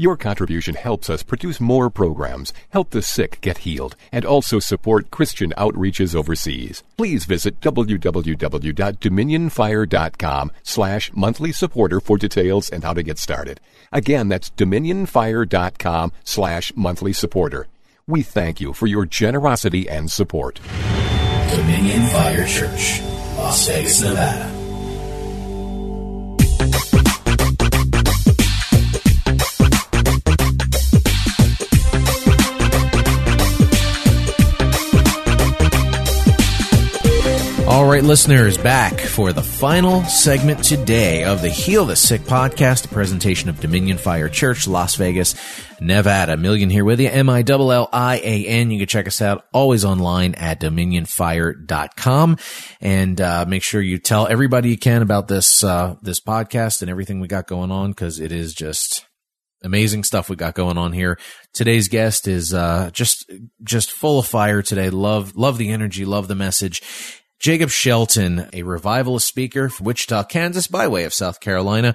Your 0.00 0.16
contribution 0.16 0.76
helps 0.76 1.10
us 1.10 1.24
produce 1.24 1.60
more 1.60 1.90
programs, 1.90 2.52
help 2.68 2.90
the 2.90 3.02
sick 3.02 3.40
get 3.40 3.58
healed, 3.58 3.96
and 4.12 4.24
also 4.24 4.60
support 4.60 5.10
Christian 5.10 5.52
outreaches 5.58 6.14
overseas. 6.14 6.84
Please 6.96 7.24
visit 7.24 7.60
www.dominionfire.com 7.60 10.52
slash 10.62 11.10
monthly 11.14 11.50
supporter 11.50 11.98
for 11.98 12.16
details 12.16 12.70
and 12.70 12.84
how 12.84 12.94
to 12.94 13.02
get 13.02 13.18
started. 13.18 13.60
Again, 13.90 14.28
that's 14.28 14.50
dominionfire.com 14.50 16.12
slash 16.22 16.72
monthly 16.76 17.12
supporter. 17.12 17.66
We 18.06 18.22
thank 18.22 18.60
you 18.60 18.74
for 18.74 18.86
your 18.86 19.04
generosity 19.04 19.88
and 19.88 20.08
support. 20.08 20.60
Dominion 21.50 22.06
Fire 22.10 22.46
Church, 22.46 23.00
Las 23.36 23.66
Vegas, 23.66 24.00
Nevada. 24.00 24.48
All 37.68 37.84
right, 37.84 38.02
listeners, 38.02 38.56
back 38.56 38.98
for 38.98 39.34
the 39.34 39.42
final 39.42 40.02
segment 40.04 40.64
today 40.64 41.24
of 41.24 41.42
the 41.42 41.50
Heal 41.50 41.84
the 41.84 41.96
Sick 41.96 42.22
podcast, 42.22 42.86
a 42.86 42.88
presentation 42.88 43.50
of 43.50 43.60
Dominion 43.60 43.98
Fire 43.98 44.30
Church, 44.30 44.66
Las 44.66 44.94
Vegas, 44.94 45.34
Nevada. 45.78 46.36
Millian 46.38 46.72
here 46.72 46.86
with 46.86 46.98
you, 46.98 47.08
M-I-L-L-I-A-N. 47.08 48.70
You 48.70 48.78
can 48.78 48.88
check 48.88 49.06
us 49.06 49.20
out 49.20 49.44
always 49.52 49.84
online 49.84 50.34
at 50.36 50.62
dominionfire.com 50.62 52.38
and, 52.80 53.20
uh, 53.20 53.44
make 53.46 53.62
sure 53.62 53.82
you 53.82 53.98
tell 53.98 54.26
everybody 54.26 54.70
you 54.70 54.78
can 54.78 55.02
about 55.02 55.28
this, 55.28 55.62
uh, 55.62 55.96
this 56.00 56.20
podcast 56.20 56.80
and 56.80 56.90
everything 56.90 57.20
we 57.20 57.28
got 57.28 57.46
going 57.46 57.70
on 57.70 57.90
because 57.90 58.18
it 58.18 58.32
is 58.32 58.54
just, 58.54 59.04
amazing 59.62 60.04
stuff 60.04 60.30
we 60.30 60.36
got 60.36 60.54
going 60.54 60.78
on 60.78 60.94
here. 60.94 61.18
Today's 61.52 61.88
guest 61.88 62.28
is 62.28 62.54
uh, 62.54 62.90
just 62.92 63.30
just 63.62 63.90
full 63.90 64.20
of 64.20 64.26
fire 64.26 64.62
today. 64.62 64.88
Love 64.88 65.34
love 65.36 65.58
the 65.58 65.70
energy, 65.70 66.04
love 66.04 66.28
the 66.28 66.36
message. 66.36 66.80
Jacob 67.40 67.70
Shelton, 67.70 68.48
a 68.52 68.62
revivalist 68.64 69.26
speaker 69.26 69.68
from 69.68 69.86
Wichita, 69.86 70.24
Kansas, 70.24 70.66
by 70.66 70.88
way 70.88 71.04
of 71.04 71.14
South 71.14 71.40
Carolina. 71.40 71.94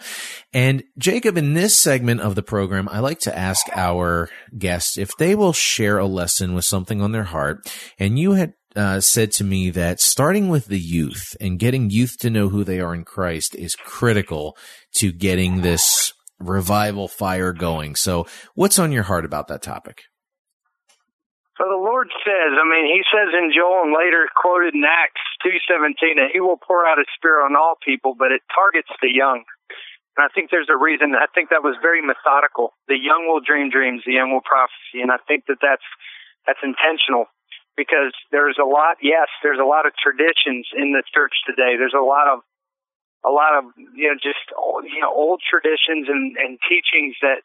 And 0.54 0.84
Jacob, 0.98 1.38
in 1.38 1.54
this 1.54 1.78
segment 1.78 2.22
of 2.22 2.36
the 2.36 2.44
program, 2.44 2.88
I 2.90 3.00
like 3.00 3.20
to 3.22 3.38
ask 3.38 3.66
our 3.76 4.30
guests 4.58 4.98
if 4.98 5.12
they 5.18 5.36
will 5.36 5.54
share 5.54 5.98
a 5.98 6.06
lesson 6.06 6.54
with 6.54 6.66
something 6.66 7.02
on 7.02 7.12
their 7.12 7.26
heart. 7.26 7.70
And 8.00 8.18
you 8.18 8.34
had 8.34 8.54
uh, 8.76 9.02
said 9.02 9.32
to 9.34 9.44
me 9.44 9.70
that 9.72 10.00
starting 10.00 10.50
with 10.50 10.68
the 10.68 10.80
youth 10.80 11.36
and 11.42 11.60
getting 11.60 11.90
youth 11.90 12.18
to 12.20 12.30
know 12.30 12.50
who 12.50 12.64
they 12.64 12.80
are 12.80 12.94
in 12.94 13.04
Christ 13.04 13.56
is 13.56 13.76
critical 13.76 14.58
to 14.96 15.12
getting 15.12 15.62
this 15.62 16.14
revival 16.40 17.08
fire 17.08 17.54
going. 17.54 17.96
So, 17.96 18.26
what's 18.56 18.80
on 18.80 18.92
your 18.92 19.04
heart 19.04 19.26
about 19.26 19.48
that 19.50 19.62
topic? 19.62 20.04
So 21.58 21.70
the 21.70 21.78
Lord 21.78 22.10
says, 22.26 22.52
I 22.58 22.66
mean, 22.66 22.90
He 22.90 23.04
says 23.14 23.30
in 23.30 23.54
Joel 23.54 23.86
and 23.86 23.94
later 23.94 24.26
quoted 24.36 24.74
in 24.74 24.84
Acts 24.84 25.22
two 25.44 25.60
seventeen 25.68 26.18
that 26.18 26.32
He 26.32 26.40
will 26.40 26.58
pour 26.58 26.88
out 26.88 26.98
His 26.98 27.12
Spirit 27.14 27.46
on 27.46 27.60
all 27.60 27.76
people, 27.84 28.16
but 28.18 28.32
it 28.32 28.42
targets 28.50 28.90
the 29.04 29.12
young. 29.12 29.44
And 30.16 30.24
I 30.24 30.30
think 30.32 30.50
there's 30.50 30.70
a 30.70 30.78
reason. 30.78 31.14
I 31.18 31.28
think 31.34 31.50
that 31.50 31.66
was 31.66 31.76
very 31.82 32.02
methodical. 32.02 32.74
The 32.88 32.98
young 32.98 33.28
will 33.28 33.42
dream 33.42 33.70
dreams, 33.70 34.06
the 34.06 34.14
young 34.14 34.32
will 34.32 34.46
prophecy, 34.46 35.02
and 35.02 35.12
I 35.12 35.18
think 35.28 35.46
that 35.52 35.60
that's 35.62 35.86
that's 36.48 36.62
intentional 36.64 37.28
because 37.76 38.14
there's 38.32 38.58
a 38.62 38.66
lot. 38.66 39.02
Yes, 39.02 39.28
there's 39.42 39.60
a 39.60 39.68
lot 39.68 39.86
of 39.86 39.94
traditions 39.98 40.70
in 40.78 40.94
the 40.94 41.04
church 41.14 41.34
today. 41.46 41.76
There's 41.78 41.98
a 41.98 42.06
lot 42.06 42.30
of 42.30 42.46
a 43.26 43.32
lot 43.32 43.58
of 43.58 43.74
you 43.96 44.08
know 44.12 44.18
just 44.22 44.44
you 44.86 45.02
know 45.02 45.12
old 45.12 45.42
traditions 45.42 46.08
and 46.08 46.38
and 46.38 46.60
teachings 46.70 47.16
that 47.22 47.42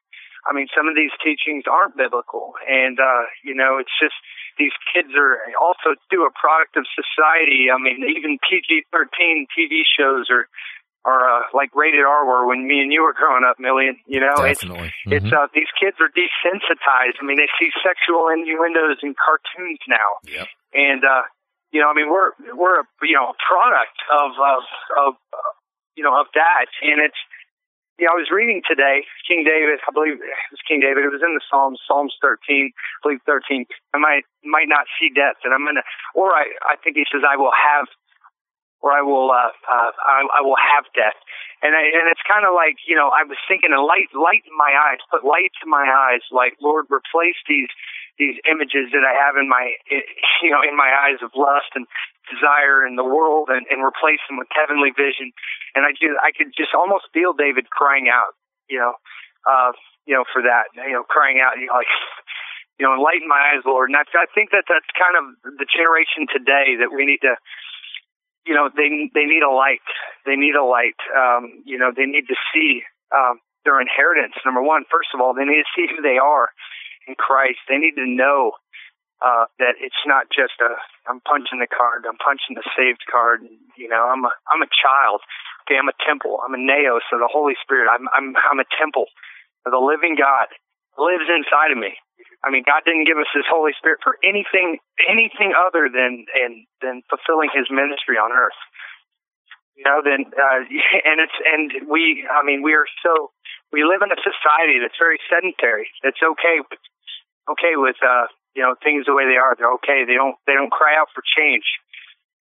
I 0.46 0.54
mean, 0.54 0.68
some 0.76 0.86
of 0.86 0.94
these 0.94 1.14
teachings 1.22 1.64
aren't 1.66 1.96
biblical, 1.96 2.54
and 2.68 2.98
uh, 3.00 3.26
you 3.42 3.54
know, 3.54 3.78
it's 3.78 3.92
just 3.98 4.14
these 4.58 4.74
kids 4.92 5.14
are 5.14 5.38
also 5.58 5.94
do 6.10 6.26
a 6.26 6.32
product 6.34 6.76
of 6.76 6.84
society. 6.94 7.70
I 7.70 7.78
mean, 7.78 8.02
even 8.16 8.38
PG-13 8.42 9.46
TV 9.54 9.86
shows 9.86 10.26
are 10.30 10.50
are 11.06 11.24
uh, 11.24 11.42
like 11.54 11.70
rated 11.74 12.04
R 12.04 12.26
were 12.26 12.46
when 12.46 12.66
me 12.66 12.80
and 12.80 12.92
you 12.92 13.02
were 13.02 13.14
growing 13.14 13.46
up, 13.46 13.56
Millian. 13.56 13.96
You 14.06 14.20
know, 14.20 14.34
Definitely. 14.36 14.92
it's 15.08 15.24
mm-hmm. 15.24 15.26
it's 15.26 15.30
uh, 15.32 15.46
these 15.54 15.70
kids 15.78 15.96
are 16.02 16.10
desensitized. 16.10 17.16
I 17.22 17.24
mean, 17.24 17.38
they 17.38 17.48
see 17.56 17.70
sexual 17.80 18.28
innuendos 18.28 18.98
in 19.02 19.14
cartoons 19.14 19.80
now, 19.88 20.20
yep. 20.26 20.46
and 20.74 21.00
uh, 21.04 21.22
you 21.70 21.80
know, 21.80 21.88
I 21.88 21.94
mean, 21.94 22.10
we're 22.10 22.34
we're 22.52 22.80
a 22.82 22.86
you 23.02 23.14
know 23.14 23.32
product 23.40 23.96
of 24.10 24.36
of 24.36 24.62
of 25.00 25.10
you 25.96 26.02
know 26.02 26.18
of 26.18 26.26
that, 26.34 26.68
and 26.82 27.00
it's 27.00 27.18
yeah, 27.98 28.14
I 28.14 28.16
was 28.16 28.30
reading 28.30 28.62
today 28.62 29.02
King 29.26 29.42
David. 29.42 29.82
I 29.82 29.90
believe 29.90 30.22
it 30.22 30.50
was 30.54 30.62
King 30.62 30.78
David. 30.78 31.02
It 31.02 31.10
was 31.10 31.22
in 31.22 31.34
the 31.34 31.42
Psalms, 31.50 31.82
Psalms 31.82 32.14
13, 32.22 32.70
I 32.70 32.98
believe 33.02 33.22
13. 33.26 33.66
I 33.94 33.98
might 33.98 34.22
might 34.46 34.70
not 34.70 34.86
see 34.98 35.10
death, 35.10 35.42
and 35.42 35.50
I'm 35.50 35.66
gonna, 35.66 35.82
or 36.14 36.30
I 36.30 36.54
I 36.62 36.78
think 36.78 36.94
he 36.94 37.04
says 37.10 37.26
I 37.26 37.34
will 37.34 37.54
have, 37.54 37.90
or 38.78 38.94
I 38.94 39.02
will 39.02 39.34
uh, 39.34 39.50
uh 39.66 39.90
I, 39.98 40.22
I 40.30 40.40
will 40.46 40.58
have 40.58 40.86
death, 40.94 41.18
and 41.66 41.74
I, 41.74 41.90
and 41.90 42.06
it's 42.06 42.22
kind 42.22 42.46
of 42.46 42.54
like 42.54 42.78
you 42.86 42.94
know 42.94 43.10
I 43.10 43.26
was 43.26 43.36
thinking 43.50 43.74
a 43.74 43.82
light 43.82 44.14
light 44.14 44.46
in 44.46 44.54
my 44.54 44.70
eyes, 44.70 45.02
put 45.10 45.26
light 45.26 45.50
to 45.62 45.66
my 45.66 45.90
eyes, 45.90 46.22
like 46.30 46.54
Lord 46.62 46.86
replace 46.86 47.38
these 47.50 47.68
these 48.18 48.36
images 48.50 48.90
that 48.92 49.06
I 49.06 49.14
have 49.14 49.38
in 49.38 49.48
my 49.48 49.74
you 50.42 50.50
know 50.50 50.62
in 50.62 50.76
my 50.76 50.90
eyes 50.90 51.22
of 51.22 51.30
lust 51.34 51.72
and 51.74 51.86
desire 52.28 52.84
in 52.84 52.96
the 52.96 53.04
world 53.04 53.48
and, 53.48 53.64
and 53.72 53.80
replace 53.80 54.20
them 54.28 54.36
with 54.36 54.48
heavenly 54.52 54.92
vision. 54.92 55.32
And 55.74 55.88
I 55.88 55.96
just, 55.96 56.16
I 56.20 56.30
could 56.36 56.52
just 56.52 56.76
almost 56.76 57.08
feel 57.12 57.32
David 57.32 57.72
crying 57.72 58.12
out, 58.12 58.36
you 58.68 58.78
know, 58.78 58.94
uh, 59.48 59.72
you 60.04 60.14
know, 60.14 60.24
for 60.28 60.44
that, 60.44 60.68
you 60.76 60.92
know, 60.92 61.04
crying 61.08 61.40
out, 61.40 61.56
you 61.56 61.66
know, 61.66 61.80
like, 61.80 61.92
you 62.78 62.86
know, 62.86 62.94
enlighten 62.94 63.26
my 63.26 63.40
eyes, 63.52 63.64
Lord. 63.64 63.90
And 63.90 63.96
I, 63.96 64.04
I 64.14 64.28
think 64.36 64.52
that 64.52 64.68
that's 64.68 64.88
kind 64.94 65.16
of 65.18 65.24
the 65.58 65.66
generation 65.66 66.28
today 66.30 66.78
that 66.78 66.94
we 66.94 67.04
need 67.04 67.24
to, 67.24 67.34
you 68.46 68.54
know, 68.54 68.70
they, 68.72 68.88
they 69.12 69.26
need 69.26 69.44
a 69.44 69.52
light. 69.52 69.84
They 70.24 70.36
need 70.36 70.54
a 70.54 70.64
light. 70.64 70.96
Um, 71.12 71.64
you 71.64 71.76
know, 71.76 71.92
they 71.92 72.06
need 72.06 72.28
to 72.28 72.38
see, 72.52 72.84
um, 73.12 73.40
their 73.64 73.82
inheritance. 73.82 74.38
Number 74.46 74.62
one, 74.62 74.84
first 74.88 75.10
of 75.12 75.20
all, 75.20 75.34
they 75.34 75.44
need 75.44 75.60
to 75.60 75.72
see 75.76 75.90
who 75.90 76.00
they 76.00 76.16
are 76.16 76.48
in 77.08 77.16
Christ. 77.16 77.58
They 77.68 77.80
need 77.80 77.96
to 77.96 78.06
know 78.06 78.52
uh, 79.24 79.50
that 79.58 79.80
it's 79.80 80.04
not 80.06 80.28
just 80.30 80.60
a 80.60 80.76
I'm 81.08 81.24
punching 81.24 81.58
the 81.58 81.66
card, 81.66 82.04
I'm 82.04 82.20
punching 82.20 82.54
the 82.54 82.66
saved 82.76 83.02
card. 83.10 83.42
You 83.80 83.88
know, 83.88 84.06
I'm 84.12 84.22
a 84.28 84.32
I'm 84.52 84.62
a 84.62 84.70
child. 84.70 85.24
Okay, 85.64 85.80
I'm 85.80 85.88
a 85.88 85.98
temple. 86.04 86.38
I'm 86.44 86.54
a 86.54 86.60
naos 86.60 87.04
of 87.12 87.18
the 87.18 87.32
Holy 87.32 87.56
Spirit. 87.64 87.88
I'm 87.88 88.06
I'm 88.12 88.36
I'm 88.36 88.60
a 88.60 88.68
temple 88.76 89.08
the 89.70 89.80
living 89.80 90.16
God 90.16 90.48
lives 90.96 91.28
inside 91.28 91.70
of 91.72 91.78
me. 91.78 91.94
I 92.44 92.50
mean, 92.50 92.62
God 92.62 92.86
didn't 92.86 93.06
give 93.06 93.18
us 93.18 93.30
His 93.34 93.46
Holy 93.50 93.72
Spirit 93.78 93.98
for 94.02 94.16
anything 94.22 94.78
anything 95.10 95.54
other 95.54 95.90
than 95.90 96.26
and 96.34 96.66
than 96.82 97.02
fulfilling 97.10 97.50
His 97.50 97.66
ministry 97.70 98.16
on 98.16 98.30
earth. 98.30 98.58
You 99.74 99.84
know, 99.86 100.02
then 100.02 100.30
uh, 100.34 100.62
and 101.08 101.18
it's 101.18 101.38
and 101.42 101.90
we 101.90 102.26
I 102.30 102.44
mean 102.46 102.62
we 102.62 102.74
are 102.74 102.86
so 103.02 103.30
we 103.72 103.84
live 103.84 104.00
in 104.00 104.10
a 104.12 104.20
society 104.20 104.80
that's 104.80 104.96
very 104.96 105.20
sedentary. 105.28 105.88
That's 106.02 106.20
okay 106.20 106.64
with 106.64 106.80
okay 107.48 107.74
with 107.76 107.96
uh 108.00 108.28
you 108.56 108.62
know 108.62 108.74
things 108.80 109.06
the 109.06 109.14
way 109.14 109.28
they 109.28 109.36
are. 109.36 109.54
They're 109.56 109.72
okay. 109.82 110.04
They 110.08 110.16
don't 110.16 110.36
they 110.46 110.54
don't 110.54 110.72
cry 110.72 110.96
out 110.96 111.08
for 111.14 111.22
change. 111.22 111.66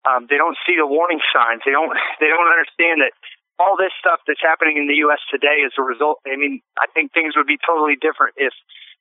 Um, 0.06 0.30
they 0.30 0.38
don't 0.38 0.54
see 0.62 0.78
the 0.78 0.86
warning 0.86 1.18
signs. 1.34 1.66
They 1.66 1.72
don't 1.74 1.90
they 2.20 2.28
don't 2.28 2.46
understand 2.46 3.02
that 3.02 3.12
all 3.58 3.76
this 3.76 3.92
stuff 3.98 4.20
that's 4.28 4.42
happening 4.44 4.76
in 4.76 4.86
the 4.86 5.00
U.S. 5.08 5.20
today 5.32 5.64
is 5.64 5.72
a 5.80 5.82
result. 5.82 6.20
I 6.28 6.36
mean, 6.36 6.60
I 6.76 6.86
think 6.92 7.12
things 7.12 7.34
would 7.36 7.48
be 7.48 7.56
totally 7.56 7.96
different 7.96 8.36
if 8.36 8.52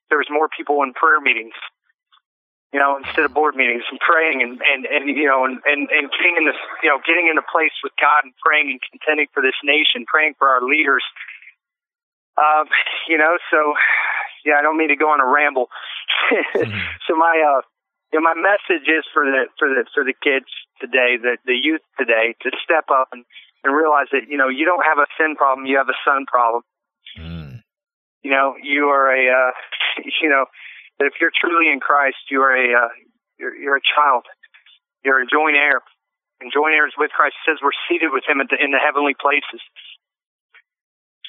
there 0.07 0.17
was 0.17 0.31
more 0.31 0.47
people 0.47 0.81
in 0.83 0.95
prayer 0.95 1.19
meetings. 1.19 1.55
You 2.73 2.83
know, 2.83 2.99
instead 2.99 3.23
of 3.23 3.31
board 3.31 3.55
meetings 3.55 3.87
and 3.87 3.99
praying 4.03 4.43
and 4.43 4.59
and 4.59 4.83
and 4.83 5.07
you 5.07 5.27
know 5.27 5.45
and 5.45 5.63
and 5.63 5.87
and 5.91 6.11
getting 6.11 6.35
in 6.35 6.43
this 6.43 6.59
you 6.83 6.89
know 6.89 6.99
getting 7.07 7.31
in 7.31 7.37
a 7.37 7.45
place 7.47 7.75
with 7.83 7.93
God 7.99 8.27
and 8.27 8.35
praying 8.43 8.71
and 8.71 8.79
contending 8.83 9.27
for 9.31 9.39
this 9.39 9.55
nation, 9.63 10.03
praying 10.07 10.35
for 10.39 10.49
our 10.49 10.59
leaders. 10.59 11.03
Um, 12.37 12.67
you 13.09 13.17
know, 13.17 13.37
so 13.51 13.73
yeah, 14.45 14.55
I 14.59 14.61
don't 14.61 14.77
mean 14.77 14.89
to 14.89 14.95
go 14.95 15.09
on 15.09 15.19
a 15.19 15.27
ramble. 15.27 15.67
mm-hmm. 16.31 16.71
So 17.07 17.15
my 17.15 17.37
uh, 17.37 17.61
you 18.13 18.21
know, 18.21 18.25
my 18.25 18.37
message 18.37 18.87
is 18.87 19.03
for 19.13 19.25
the 19.25 19.45
for 19.59 19.67
the 19.67 19.85
for 19.93 20.03
the 20.03 20.13
kids 20.13 20.49
today, 20.79 21.17
the 21.17 21.37
the 21.45 21.57
youth 21.57 21.81
today, 21.97 22.35
to 22.41 22.51
step 22.63 22.85
up 22.93 23.09
and 23.11 23.25
and 23.65 23.75
realize 23.75 24.07
that 24.13 24.29
you 24.29 24.37
know 24.37 24.49
you 24.49 24.65
don't 24.65 24.85
have 24.85 24.97
a 24.97 25.09
sin 25.17 25.35
problem, 25.35 25.65
you 25.65 25.77
have 25.77 25.89
a 25.89 25.97
son 26.05 26.25
problem. 26.25 26.63
Mm. 27.17 27.61
You 28.23 28.31
know, 28.31 28.55
you 28.61 28.89
are 28.89 29.09
a 29.09 29.21
uh, 29.29 29.51
you 30.21 30.29
know 30.29 30.45
that 30.99 31.05
if 31.05 31.13
you're 31.19 31.33
truly 31.33 31.71
in 31.71 31.79
Christ, 31.79 32.29
you 32.29 32.41
are 32.41 32.53
a 32.55 32.85
uh, 32.85 32.89
you're, 33.37 33.55
you're 33.55 33.77
a 33.77 33.85
child. 33.85 34.25
You're 35.03 35.21
a 35.21 35.27
joint 35.27 35.55
heir, 35.55 35.81
and 36.41 36.49
joint 36.49 36.73
heirs 36.73 36.93
with 36.97 37.11
Christ. 37.11 37.35
It 37.45 37.51
says 37.51 37.57
we're 37.61 37.77
seated 37.89 38.09
with 38.09 38.23
Him 38.25 38.41
the, 38.41 38.57
in 38.57 38.71
the 38.71 38.81
heavenly 38.81 39.13
places. 39.13 39.61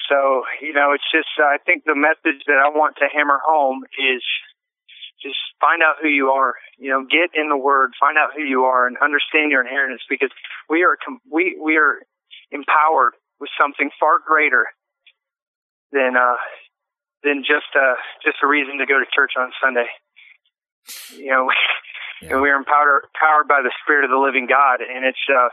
So, 0.09 0.43
you 0.61 0.73
know, 0.73 0.93
it's 0.93 1.07
just, 1.11 1.27
uh, 1.39 1.43
I 1.43 1.57
think 1.65 1.83
the 1.83 1.95
message 1.95 2.43
that 2.47 2.59
I 2.63 2.69
want 2.69 2.95
to 2.97 3.11
hammer 3.11 3.39
home 3.43 3.83
is 3.99 4.23
just 5.21 5.37
find 5.59 5.81
out 5.81 5.97
who 6.01 6.07
you 6.07 6.29
are. 6.29 6.55
You 6.77 6.91
know, 6.91 7.01
get 7.03 7.33
in 7.33 7.49
the 7.49 7.57
Word, 7.57 7.91
find 7.99 8.17
out 8.17 8.31
who 8.35 8.43
you 8.43 8.65
are, 8.65 8.87
and 8.87 8.97
understand 8.97 9.51
your 9.51 9.61
inheritance 9.61 10.01
because 10.09 10.29
we 10.69 10.83
are 10.83 10.97
we 11.29 11.57
we 11.61 11.77
are 11.77 12.01
empowered 12.51 13.13
with 13.39 13.49
something 13.59 13.89
far 13.99 14.19
greater 14.25 14.65
than 15.91 16.15
uh 16.15 16.37
than 17.23 17.41
just 17.41 17.69
uh 17.75 17.97
just 18.23 18.37
a 18.43 18.47
reason 18.47 18.77
to 18.77 18.85
go 18.85 18.99
to 18.99 19.05
church 19.13 19.33
on 19.37 19.51
Sunday. 19.61 19.89
You 21.17 21.31
know, 21.31 21.49
yeah. 22.21 22.33
and 22.33 22.41
we 22.41 22.49
are 22.49 22.57
empowered 22.57 23.09
empowered 23.09 23.47
by 23.47 23.61
the 23.65 23.73
Spirit 23.83 24.05
of 24.05 24.11
the 24.11 24.21
living 24.21 24.47
God, 24.47 24.81
and 24.81 25.05
it's 25.05 25.25
uh 25.29 25.49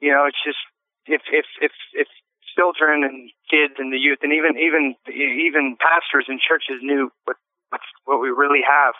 you 0.00 0.10
know 0.10 0.26
it's 0.26 0.42
just 0.44 0.58
if 1.06 1.22
if 1.30 1.46
if 1.60 1.72
if 1.94 2.08
children 2.56 3.04
and 3.04 3.30
kids 3.50 3.74
and 3.78 3.92
the 3.92 3.98
youth 3.98 4.18
and 4.22 4.32
even 4.32 4.56
even 4.58 4.94
even 5.08 5.76
pastors 5.80 6.26
and 6.28 6.40
churches 6.40 6.80
knew 6.82 7.10
what 7.24 7.36
what 8.04 8.20
we 8.20 8.28
really 8.28 8.60
have, 8.60 8.94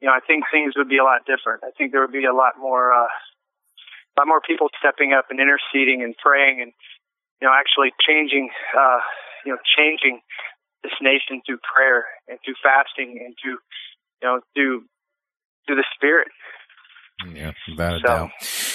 you 0.00 0.08
know, 0.08 0.14
I 0.14 0.20
think 0.20 0.44
things 0.50 0.74
would 0.76 0.88
be 0.88 0.98
a 0.98 1.04
lot 1.04 1.26
different. 1.26 1.62
I 1.64 1.70
think 1.76 1.92
there 1.92 2.00
would 2.00 2.12
be 2.12 2.24
a 2.24 2.34
lot 2.34 2.56
more 2.58 2.92
uh, 2.92 3.08
a 3.08 4.14
lot 4.18 4.28
more 4.28 4.40
people 4.40 4.68
stepping 4.78 5.12
up 5.12 5.26
and 5.30 5.40
interceding 5.40 6.02
and 6.02 6.16
praying 6.16 6.60
and 6.60 6.72
you 7.40 7.48
know 7.48 7.54
actually 7.54 7.92
changing 8.00 8.50
uh, 8.76 9.00
you 9.44 9.52
know 9.52 9.58
changing 9.76 10.20
this 10.82 10.96
nation 11.00 11.42
through 11.44 11.58
prayer 11.60 12.06
and 12.28 12.38
through 12.44 12.56
fasting 12.62 13.20
and 13.24 13.36
through 13.40 13.58
you 14.22 14.24
know 14.24 14.40
through 14.54 14.84
through 15.66 15.76
the 15.76 15.88
Spirit. 15.94 16.28
Yeah, 17.34 17.52
without 17.68 17.96
a 17.96 18.00
so, 18.00 18.06
doubt. 18.06 18.30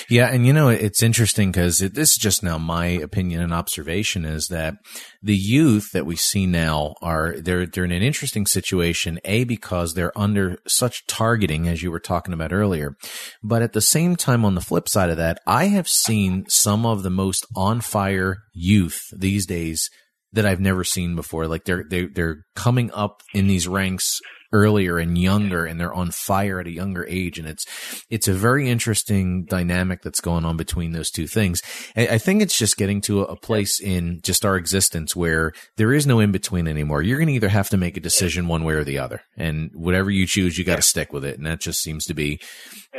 Yeah, 0.09 0.27
and 0.27 0.45
you 0.45 0.53
know 0.53 0.69
it's 0.69 1.01
interesting 1.01 1.51
because 1.51 1.81
it, 1.81 1.93
this 1.93 2.11
is 2.11 2.17
just 2.17 2.43
now 2.43 2.57
my 2.57 2.85
opinion 2.85 3.41
and 3.41 3.53
observation 3.53 4.25
is 4.25 4.47
that 4.49 4.75
the 5.23 5.35
youth 5.35 5.91
that 5.93 6.05
we 6.05 6.15
see 6.15 6.45
now 6.45 6.95
are 7.01 7.35
they're 7.39 7.65
they're 7.65 7.85
in 7.85 7.91
an 7.91 8.03
interesting 8.03 8.45
situation. 8.45 9.19
A 9.25 9.43
because 9.45 9.93
they're 9.93 10.17
under 10.17 10.57
such 10.67 11.07
targeting 11.07 11.67
as 11.67 11.81
you 11.81 11.91
were 11.91 11.99
talking 11.99 12.33
about 12.33 12.53
earlier, 12.53 12.95
but 13.43 13.61
at 13.61 13.73
the 13.73 13.81
same 13.81 14.15
time, 14.15 14.45
on 14.45 14.55
the 14.55 14.61
flip 14.61 14.87
side 14.87 15.09
of 15.09 15.17
that, 15.17 15.39
I 15.47 15.65
have 15.65 15.87
seen 15.87 16.45
some 16.47 16.85
of 16.85 17.03
the 17.03 17.09
most 17.09 17.45
on 17.55 17.81
fire 17.81 18.43
youth 18.53 19.09
these 19.11 19.45
days 19.45 19.89
that 20.35 20.45
I've 20.45 20.59
never 20.59 20.83
seen 20.83 21.15
before. 21.15 21.47
Like 21.47 21.65
they're 21.65 21.83
they 21.89 22.05
they're 22.05 22.43
coming 22.55 22.91
up 22.93 23.21
in 23.33 23.47
these 23.47 23.67
ranks 23.67 24.21
earlier 24.55 24.97
and 24.97 25.17
younger 25.17 25.65
and 25.65 25.79
they're 25.79 25.93
on 25.93 26.11
fire 26.11 26.59
at 26.61 26.67
a 26.67 26.71
younger 26.71 27.05
age. 27.07 27.37
And 27.37 27.47
it's 27.47 27.65
it's 28.09 28.27
a 28.27 28.33
very 28.33 28.69
interesting 28.69 29.45
dynamic 29.45 30.01
that's 30.01 30.21
going 30.21 30.45
on 30.45 30.55
between 30.55 30.93
those 30.93 31.11
two 31.11 31.27
things. 31.27 31.61
I 31.95 32.17
think 32.17 32.41
it's 32.41 32.57
just 32.57 32.77
getting 32.77 33.01
to 33.01 33.21
a 33.21 33.35
place 33.35 33.79
in 33.79 34.21
just 34.23 34.45
our 34.45 34.55
existence 34.55 35.15
where 35.15 35.51
there 35.77 35.93
is 35.93 36.07
no 36.07 36.19
in 36.19 36.31
between 36.31 36.67
anymore. 36.67 37.01
You're 37.01 37.17
going 37.17 37.27
to 37.27 37.33
either 37.33 37.49
have 37.49 37.69
to 37.69 37.77
make 37.77 37.97
a 37.97 38.01
decision 38.01 38.47
one 38.47 38.63
way 38.63 38.75
or 38.75 38.83
the 38.83 38.99
other 38.99 39.21
and 39.35 39.71
whatever 39.73 40.09
you 40.09 40.25
choose 40.25 40.57
you 40.57 40.63
got 40.63 40.77
to 40.77 40.81
stick 40.81 41.11
with 41.11 41.25
it. 41.25 41.37
And 41.37 41.45
that 41.45 41.59
just 41.59 41.81
seems 41.81 42.05
to 42.05 42.13
be 42.13 42.39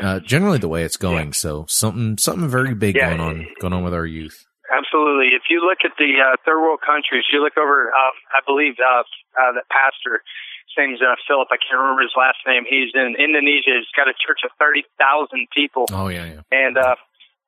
uh, 0.00 0.20
generally 0.20 0.58
the 0.58 0.68
way 0.68 0.82
it's 0.82 0.98
going. 0.98 1.32
So 1.32 1.64
something 1.68 2.18
something 2.18 2.48
very 2.48 2.74
big 2.74 2.96
going 2.96 3.20
on 3.20 3.46
going 3.60 3.72
on 3.72 3.84
with 3.84 3.94
our 3.94 4.06
youth 4.06 4.45
Absolutely. 4.72 5.34
If 5.34 5.46
you 5.50 5.62
look 5.62 5.86
at 5.86 5.94
the 5.98 6.18
uh, 6.18 6.36
third 6.44 6.58
world 6.58 6.80
countries, 6.82 7.24
you 7.30 7.42
look 7.42 7.56
over, 7.56 7.90
uh, 7.90 8.12
I 8.34 8.40
believe, 8.46 8.74
uh, 8.82 9.06
uh, 9.38 9.52
that 9.54 9.66
pastor 9.70 10.22
his 10.66 10.74
name's 10.76 11.00
uh, 11.00 11.14
Philip. 11.26 11.48
I 11.50 11.56
can't 11.56 11.78
remember 11.78 12.02
his 12.02 12.14
last 12.18 12.42
name. 12.46 12.66
He's 12.68 12.92
in 12.92 13.14
Indonesia. 13.16 13.78
He's 13.78 13.90
got 13.94 14.10
a 14.10 14.16
church 14.18 14.42
of 14.44 14.50
thirty 14.58 14.84
thousand 14.98 15.48
people. 15.54 15.86
Oh 15.90 16.08
yeah, 16.08 16.26
yeah. 16.26 16.42
And 16.52 16.76
uh, 16.76 16.96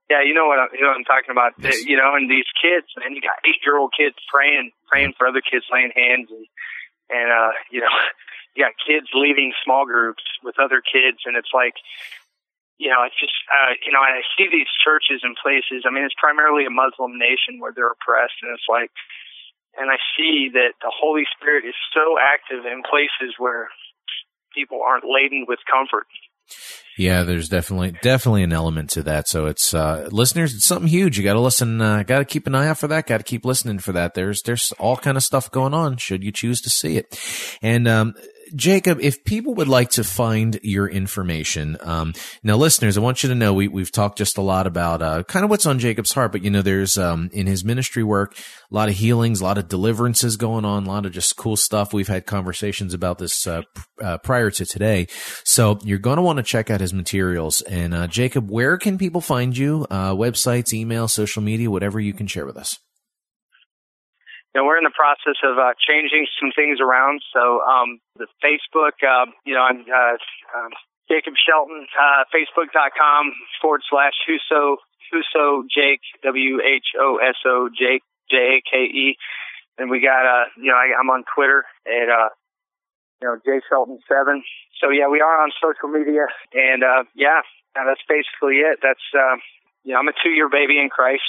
yeah, 0.09 0.23
you 0.25 0.33
know 0.33 0.47
what, 0.47 0.59
I, 0.59 0.67
you 0.73 0.81
know 0.81 0.95
what 0.95 1.03
I'm 1.03 1.09
talking 1.09 1.35
about. 1.35 1.53
Yes. 1.59 1.85
You 1.85 1.99
know, 1.99 2.17
and 2.17 2.31
these 2.31 2.49
kids, 2.57 2.89
and 2.97 3.15
you 3.15 3.21
got 3.21 3.37
eight 3.45 3.61
year 3.67 3.77
old 3.77 3.93
kids 3.93 4.17
praying, 4.33 4.73
praying 4.89 5.13
for 5.19 5.27
other 5.27 5.43
kids, 5.43 5.67
laying 5.69 5.93
hands, 5.93 6.31
and 6.31 6.47
and 7.11 7.29
uh, 7.29 7.53
you 7.71 7.81
know, 7.83 7.93
you 8.57 8.65
got 8.65 8.73
kids 8.81 9.11
leaving 9.13 9.53
small 9.65 9.85
groups 9.85 10.23
with 10.43 10.57
other 10.59 10.81
kids, 10.81 11.27
and 11.27 11.37
it's 11.37 11.53
like. 11.53 11.75
You 12.79 12.95
know, 12.95 13.03
it's 13.03 13.19
just, 13.19 13.35
uh, 13.51 13.75
you 13.83 13.91
know, 13.91 13.99
I 13.99 14.23
see 14.39 14.47
these 14.47 14.71
churches 14.83 15.27
and 15.27 15.35
places. 15.35 15.83
I 15.83 15.91
mean, 15.91 16.07
it's 16.07 16.15
primarily 16.15 16.63
a 16.63 16.71
Muslim 16.71 17.19
nation 17.19 17.59
where 17.59 17.75
they're 17.75 17.91
oppressed, 17.91 18.39
and 18.43 18.55
it's 18.55 18.71
like, 18.71 18.95
and 19.75 19.91
I 19.91 19.99
see 20.15 20.51
that 20.55 20.79
the 20.79 20.95
Holy 20.95 21.27
Spirit 21.35 21.67
is 21.67 21.75
so 21.91 22.19
active 22.19 22.67
in 22.67 22.87
places 22.87 23.35
where 23.39 23.69
people 24.55 24.81
aren't 24.83 25.05
laden 25.05 25.45
with 25.47 25.59
comfort. 25.67 26.07
Yeah, 26.97 27.23
there's 27.23 27.49
definitely 27.49 27.93
definitely 28.03 28.43
an 28.43 28.53
element 28.53 28.91
to 28.91 29.03
that. 29.05 29.29
So 29.29 29.47
it's 29.47 29.73
uh, 29.73 30.09
listeners, 30.11 30.55
it's 30.55 30.65
something 30.65 30.89
huge. 30.89 31.17
You 31.17 31.25
got 31.25 31.35
to 31.35 31.41
listen. 31.41 31.81
Uh, 31.81 32.03
got 32.03 32.19
to 32.19 32.25
keep 32.25 32.47
an 32.47 32.55
eye 32.55 32.69
out 32.69 32.79
for 32.79 32.89
that. 32.89 33.07
Got 33.07 33.19
to 33.19 33.25
keep 33.25 33.45
listening 33.45 33.79
for 33.79 33.93
that. 33.93 34.15
There's 34.15 34.43
there's 34.43 34.73
all 34.81 34.97
kind 34.97 35.17
of 35.17 35.23
stuff 35.23 35.51
going 35.51 35.75
on. 35.75 35.99
Should 35.99 36.25
you 36.25 36.33
choose 36.33 36.61
to 36.63 36.71
see 36.71 36.97
it, 36.97 37.21
and 37.63 37.87
um, 37.87 38.15
Jacob, 38.55 38.99
if 39.01 39.25
people 39.25 39.55
would 39.55 39.69
like 39.69 39.91
to 39.91 40.05
find 40.05 40.59
your 40.63 40.89
information, 40.89 41.77
um, 41.81 42.15
now 42.43 42.57
listeners, 42.57 42.97
I 42.97 43.01
want 43.01 43.23
you 43.23 43.29
to 43.29 43.35
know 43.35 43.53
we, 43.55 43.69
we've 43.69 43.93
talked 43.93 44.19
just 44.19 44.39
a 44.39 44.43
lot 44.43 44.67
about, 44.67 45.03
uh, 45.03 45.23
kind 45.25 45.45
of 45.45 45.51
what's 45.51 45.67
on 45.67 45.79
Jacob's 45.79 46.13
heart, 46.13 46.33
but 46.33 46.43
you 46.43 46.51
know, 46.51 46.63
there's, 46.63 46.99
um, 46.99 47.31
in 47.33 47.47
his 47.47 47.65
ministry 47.65 48.03
work, 48.03 48.37
a 48.71 48.75
lot 48.75 48.89
of 48.89 48.97
healings, 48.97 49.41
a 49.41 49.45
lot 49.45 49.59
of 49.59 49.69
deliverances 49.69 50.37
going 50.37 50.65
on, 50.65 50.87
a 50.87 50.89
lot 50.89 51.07
of 51.07 51.13
just 51.13 51.37
cool 51.37 51.57
stuff. 51.57 51.93
We've 51.93 52.09
had 52.09 52.27
conversations 52.27 52.95
about 52.95 53.19
this, 53.19 53.47
uh, 53.47 53.63
uh, 54.03 54.19
prior 54.19 54.51
to 54.51 54.67
today. 54.67 55.07
So 55.45 55.79
you're 55.85 55.99
going 55.99 56.17
to 56.17 56.23
want 56.23 56.39
to 56.39 56.43
check 56.43 56.71
out 56.71 56.81
his 56.81 56.95
materials. 56.95 57.63
And, 57.63 57.95
uh, 57.95 58.07
Jacob, 58.07 58.51
where 58.51 58.79
can 58.79 58.99
people 58.99 59.21
find 59.21 59.57
you? 59.57 59.87
Uh, 59.91 60.15
websites, 60.15 60.73
email, 60.73 61.09
social 61.09 61.43
media, 61.43 61.71
whatever 61.71 62.01
you 62.01 62.13
can 62.13 62.27
share 62.27 62.47
with 62.47 62.57
us 62.57 62.79
know, 64.59 64.67
we're 64.67 64.79
in 64.79 64.85
the 64.85 64.95
process 64.95 65.39
of 65.47 65.59
uh, 65.59 65.79
changing 65.79 66.27
some 66.43 66.51
things 66.51 66.83
around. 66.83 67.23
So 67.33 67.63
um, 67.63 68.03
the 68.19 68.27
Facebook, 68.43 68.99
uh, 69.01 69.31
you 69.47 69.55
know, 69.55 69.63
I'm 69.63 69.87
uh, 69.87 70.19
um, 70.59 70.75
Jacob 71.07 71.35
Shelton, 71.39 71.87
uh, 71.95 72.27
Facebook.com 72.35 73.33
forward 73.63 73.83
slash 73.89 74.19
Whoso 74.27 74.83
Whoso 75.11 75.65
Jake 75.71 76.03
W 76.23 76.61
H 76.61 76.93
O 77.01 77.17
S 77.17 77.37
O 77.47 77.71
Jake 77.71 78.03
J 78.31 78.37
A 78.37 78.57
K 78.61 78.77
E, 78.85 79.17
and 79.79 79.89
we 79.89 80.03
got 80.03 80.27
uh, 80.27 80.45
you 80.59 80.69
know, 80.69 80.77
I, 80.77 80.93
I'm 80.99 81.09
on 81.09 81.25
Twitter 81.35 81.65
at 81.87 82.09
uh, 82.11 82.29
you 83.23 83.29
know, 83.29 83.37
J 83.45 83.61
Shelton 83.71 83.99
seven. 84.09 84.43
So 84.83 84.91
yeah, 84.91 85.09
we 85.09 85.21
are 85.21 85.43
on 85.43 85.51
social 85.57 85.89
media, 85.89 86.27
and 86.53 86.85
uh, 86.85 87.05
yeah, 87.15 87.41
that's 87.75 88.05
basically 88.09 88.61
it. 88.61 88.81
That's 88.83 89.07
uh, 89.15 89.37
you 89.85 89.95
know, 89.95 90.01
I'm 90.01 90.09
a 90.09 90.17
two 90.23 90.31
year 90.31 90.49
baby 90.51 90.79
in 90.79 90.91
Christ. 90.91 91.25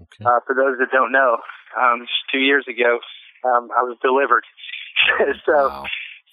Okay. 0.00 0.24
Uh, 0.24 0.40
for 0.46 0.54
those 0.54 0.78
that 0.78 0.90
don't 0.92 1.12
know, 1.12 1.38
um, 1.78 2.06
two 2.32 2.38
years 2.38 2.64
ago, 2.68 3.00
um, 3.44 3.68
I 3.76 3.82
was 3.82 3.96
delivered. 4.02 4.44
so, 5.46 5.52
wow. 5.52 5.84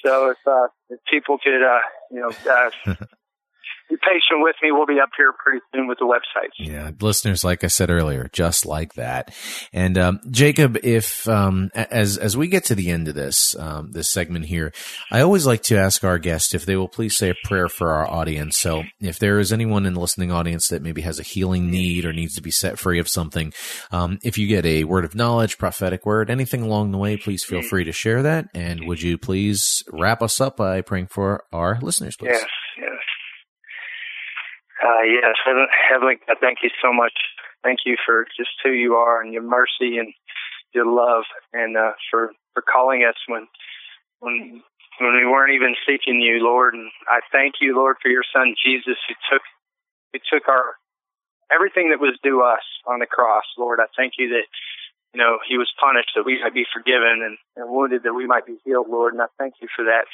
so 0.04 0.32
if, 0.32 0.38
uh, 0.46 0.68
if 0.90 1.00
people 1.10 1.38
could, 1.38 1.64
uh, 1.64 1.80
you 2.12 2.20
know, 2.22 2.32
uh, 2.52 2.96
be 3.89 3.95
patient 3.95 4.41
with 4.41 4.56
me. 4.62 4.71
We'll 4.71 4.86
be 4.86 5.00
up 5.02 5.10
here 5.15 5.34
pretty 5.43 5.63
soon 5.73 5.88
with 5.88 6.00
the 6.00 6.06
website. 6.06 6.50
Yeah, 6.58 6.91
listeners, 7.00 7.43
like 7.43 7.63
I 7.63 7.67
said 7.67 7.89
earlier, 7.89 8.30
just 8.34 8.65
like 8.65 8.93
that. 8.95 9.34
And 9.71 9.97
um, 9.97 10.19
Jacob, 10.30 10.78
if 10.84 11.28
um, 11.28 11.69
as 11.73 12.17
as 12.17 12.36
we 12.36 12.47
get 12.47 12.65
to 12.65 12.76
the 12.76 12.89
end 12.89 13.08
of 13.08 13.15
this 13.15 13.56
um, 13.58 13.91
this 13.91 14.10
segment 14.10 14.45
here, 14.45 14.73
I 15.12 15.21
always 15.21 15.45
like 15.45 15.63
to 15.63 15.78
ask 15.78 16.04
our 16.04 16.19
guests 16.19 16.54
if 16.54 16.65
they 16.65 16.76
will 16.76 16.89
please 16.89 17.15
say 17.15 17.30
a 17.30 17.36
prayer 17.45 17.69
for 17.69 17.91
our 17.91 18.10
audience. 18.10 18.58
So, 18.58 18.84
if 19.00 19.19
there 19.19 19.39
is 19.39 19.54
anyone 19.54 19.86
in 19.86 19.93
the 19.93 20.02
listening 20.02 20.32
audience 20.32 20.67
that 20.67 20.82
maybe 20.82 21.02
has 21.02 21.19
a 21.19 21.23
healing 21.23 21.71
need 21.71 22.06
or 22.06 22.13
needs 22.13 22.36
to 22.36 22.41
be 22.41 22.52
set 22.52 22.78
free 22.80 23.00
of 23.00 23.08
something, 23.08 23.54
um, 23.91 24.19
if 24.23 24.38
you 24.38 24.47
get 24.47 24.65
a 24.65 24.84
word 24.84 25.06
of 25.06 25.15
knowledge, 25.15 25.58
prophetic 25.58 26.06
word, 26.06 26.30
anything 26.30 26.62
along 26.62 26.91
the 26.91 26.97
way, 26.97 27.17
please 27.17 27.43
feel 27.43 27.62
free 27.62 27.84
to 27.86 27.91
share 27.91 28.21
that. 28.23 28.47
And 28.54 28.86
would 28.88 29.02
you 29.02 29.17
please 29.17 29.84
wrap 29.91 30.21
us 30.21 30.41
up 30.41 30.58
by 30.58 30.82
praying 30.82 31.08
for 31.08 31.43
our 31.54 31.80
listeners, 31.82 32.17
please? 32.17 32.30
Yes, 32.32 32.41
yes. 32.41 32.67
Uh, 34.84 35.04
yes, 35.04 35.36
Heavenly 35.90 36.16
God, 36.28 36.38
thank 36.40 36.60
you 36.62 36.70
so 36.82 36.94
much. 36.94 37.13
Thank 37.63 37.80
you 37.86 37.98
for 38.06 38.26
just 38.38 38.52
who 38.63 38.72
you 38.72 38.94
are 38.96 39.22
and 39.22 39.34
your 39.34 39.42
mercy 39.44 39.98
and 39.98 40.13
your 40.74 40.86
love, 40.86 41.24
and 41.54 41.76
uh, 41.78 41.94
for 42.12 42.32
for 42.54 42.62
calling 42.62 43.04
us 43.04 43.16
when 43.28 43.48
when 44.20 44.62
when 45.00 45.13
we 45.13 45.26
weren't 45.26 45.54
even 45.54 45.76
seeking 45.86 46.22
you, 46.22 46.44
Lord. 46.44 46.74
And 46.74 46.92
I 47.10 47.22
thank 47.32 47.56
you, 47.62 47.76
Lord, 47.76 47.98
for 48.02 48.10
your 48.10 48.24
Son 48.34 48.56
Jesus, 48.63 48.98
who 49.08 49.16
took 49.32 49.42
who 50.13 50.20
took 50.32 50.48
our 50.48 50.76
everything 51.52 51.90
that 51.90 52.00
was 52.00 52.18
due 52.24 52.44
us 52.44 52.63
on 52.86 53.00
the 53.00 53.06
cross, 53.06 53.46
Lord. 53.58 53.80
I 53.80 53.88
thank 53.96 54.13
you 54.18 54.30
that 54.30 54.46
you 55.13 55.18
know 55.18 55.40
he 55.48 55.58
was 55.58 55.72
punished 55.80 56.12
that 56.16 56.26
we 56.26 56.42
might 56.42 56.54
be 56.54 56.66
forgiven 56.72 57.26
and, 57.26 57.38
and 57.56 57.70
wounded 57.72 58.04
that 58.04 58.13
we 58.13 58.28
might 58.28 58.46
be 58.46 58.58
healed, 58.63 58.90
Lord. 58.90 59.13
And 59.13 59.22
I 59.22 59.28
thank 59.38 59.56
you 59.62 59.68
for 59.76 59.86
that. 59.86 60.06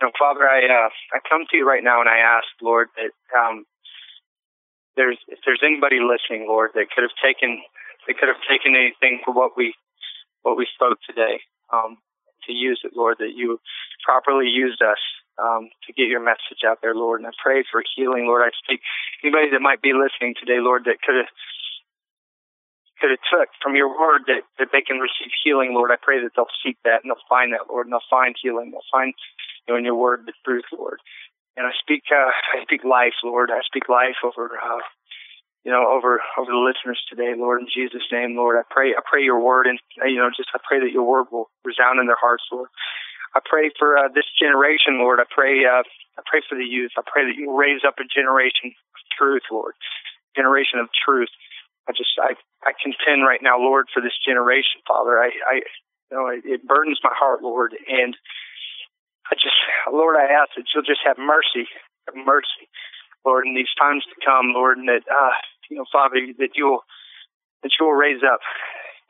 You 0.00 0.06
know, 0.06 0.12
Father, 0.18 0.44
I 0.48 0.66
uh, 0.66 0.90
I 1.12 1.18
come 1.28 1.44
to 1.50 1.56
you 1.56 1.66
right 1.66 1.82
now 1.82 2.00
and 2.00 2.08
I 2.08 2.18
ask, 2.18 2.46
Lord, 2.60 2.88
that 2.96 3.12
um, 3.36 3.64
there's 4.98 5.22
if 5.30 5.38
there's 5.46 5.62
anybody 5.62 6.02
listening, 6.02 6.50
Lord, 6.50 6.74
that 6.74 6.90
could 6.90 7.06
have 7.06 7.14
taken 7.22 7.62
they 8.10 8.18
could 8.18 8.26
have 8.26 8.42
taken 8.50 8.74
anything 8.74 9.22
for 9.22 9.30
what 9.30 9.54
we 9.54 9.72
what 10.42 10.58
we 10.58 10.66
spoke 10.74 10.98
today, 11.06 11.38
um, 11.72 12.02
to 12.46 12.52
use 12.52 12.82
it, 12.82 12.98
Lord, 12.98 13.22
that 13.22 13.38
you 13.38 13.62
properly 14.02 14.50
used 14.50 14.82
us 14.82 14.98
um, 15.38 15.70
to 15.86 15.94
get 15.94 16.10
your 16.10 16.22
message 16.22 16.66
out 16.66 16.82
there, 16.82 16.94
Lord. 16.94 17.20
And 17.20 17.30
I 17.30 17.34
pray 17.38 17.62
for 17.70 17.82
healing, 17.94 18.26
Lord. 18.26 18.42
I 18.42 18.50
speak 18.58 18.82
anybody 19.22 19.54
that 19.54 19.62
might 19.62 19.80
be 19.80 19.94
listening 19.94 20.34
today, 20.34 20.58
Lord, 20.58 20.84
that 20.90 20.98
could 21.00 21.16
have 21.16 21.30
could 22.98 23.14
have 23.14 23.22
took 23.30 23.48
from 23.62 23.78
your 23.78 23.88
word 23.88 24.26
that, 24.26 24.42
that 24.58 24.74
they 24.74 24.82
can 24.82 24.98
receive 24.98 25.30
healing, 25.46 25.70
Lord. 25.72 25.94
I 25.94 25.96
pray 26.02 26.18
that 26.18 26.34
they'll 26.34 26.50
seek 26.66 26.76
that 26.82 27.06
and 27.06 27.10
they'll 27.14 27.30
find 27.30 27.54
that, 27.54 27.70
Lord, 27.70 27.86
and 27.86 27.94
they'll 27.94 28.10
find 28.10 28.34
healing. 28.34 28.74
They'll 28.74 28.90
find 28.90 29.14
you 29.66 29.74
know, 29.74 29.78
in 29.78 29.84
your 29.84 29.94
word, 29.94 30.26
the 30.26 30.34
truth, 30.44 30.66
Lord. 30.74 30.98
And 31.58 31.66
I 31.66 31.74
speak, 31.82 32.06
uh, 32.14 32.30
I 32.54 32.62
speak 32.62 32.86
life, 32.86 33.18
Lord. 33.26 33.50
I 33.50 33.66
speak 33.66 33.90
life 33.90 34.22
over, 34.22 34.54
uh, 34.54 34.82
you 35.66 35.74
know, 35.74 35.90
over 35.90 36.22
over 36.38 36.54
the 36.54 36.62
listeners 36.62 37.02
today, 37.10 37.34
Lord, 37.34 37.60
in 37.60 37.66
Jesus' 37.66 38.06
name, 38.14 38.38
Lord. 38.38 38.54
I 38.54 38.62
pray, 38.70 38.94
I 38.94 39.02
pray 39.02 39.26
your 39.26 39.42
word, 39.42 39.66
and 39.66 39.76
you 40.06 40.16
know, 40.16 40.30
just 40.30 40.54
I 40.54 40.62
pray 40.62 40.78
that 40.78 40.94
your 40.94 41.02
word 41.02 41.26
will 41.34 41.50
resound 41.66 41.98
in 41.98 42.06
their 42.06 42.20
hearts, 42.20 42.46
Lord. 42.54 42.70
I 43.34 43.40
pray 43.44 43.68
for 43.76 43.98
uh, 43.98 44.08
this 44.14 44.24
generation, 44.40 45.02
Lord. 45.02 45.20
I 45.20 45.26
pray, 45.28 45.66
uh, 45.66 45.82
I 46.16 46.22
pray 46.24 46.40
for 46.48 46.56
the 46.56 46.64
youth. 46.64 46.94
I 46.96 47.02
pray 47.04 47.26
that 47.26 47.36
you 47.36 47.52
raise 47.52 47.82
up 47.84 47.98
a 47.98 48.06
generation 48.06 48.72
of 48.72 49.02
truth, 49.18 49.44
Lord, 49.50 49.74
generation 50.38 50.78
of 50.78 50.88
truth. 50.94 51.28
I 51.88 51.92
just, 51.92 52.14
I, 52.16 52.38
I 52.64 52.72
contend 52.80 53.26
right 53.26 53.42
now, 53.42 53.58
Lord, 53.58 53.88
for 53.92 54.00
this 54.00 54.16
generation, 54.24 54.80
Father. 54.86 55.18
I, 55.18 55.30
I, 55.44 55.54
you 56.08 56.16
know, 56.16 56.26
it, 56.28 56.44
it 56.44 56.68
burdens 56.68 57.00
my 57.02 57.12
heart, 57.12 57.42
Lord, 57.42 57.76
and 57.88 58.16
I 59.30 59.34
just, 59.34 59.56
Lord, 59.92 60.16
I 60.16 60.24
ask 60.24 60.56
that 60.56 60.64
you'll 60.72 60.88
just 60.88 61.04
have 61.04 61.18
mercy, 61.18 61.68
have 62.08 62.16
mercy, 62.16 62.68
Lord, 63.24 63.46
in 63.46 63.54
these 63.54 63.70
times 63.78 64.04
to 64.08 64.16
come, 64.24 64.52
Lord, 64.56 64.78
and 64.78 64.88
that, 64.88 65.04
uh, 65.04 65.36
you 65.70 65.76
know, 65.76 65.84
Father, 65.92 66.16
that 66.38 66.56
you'll, 66.56 66.80
that 67.62 67.72
you'll 67.78 67.92
raise 67.92 68.22
up, 68.24 68.40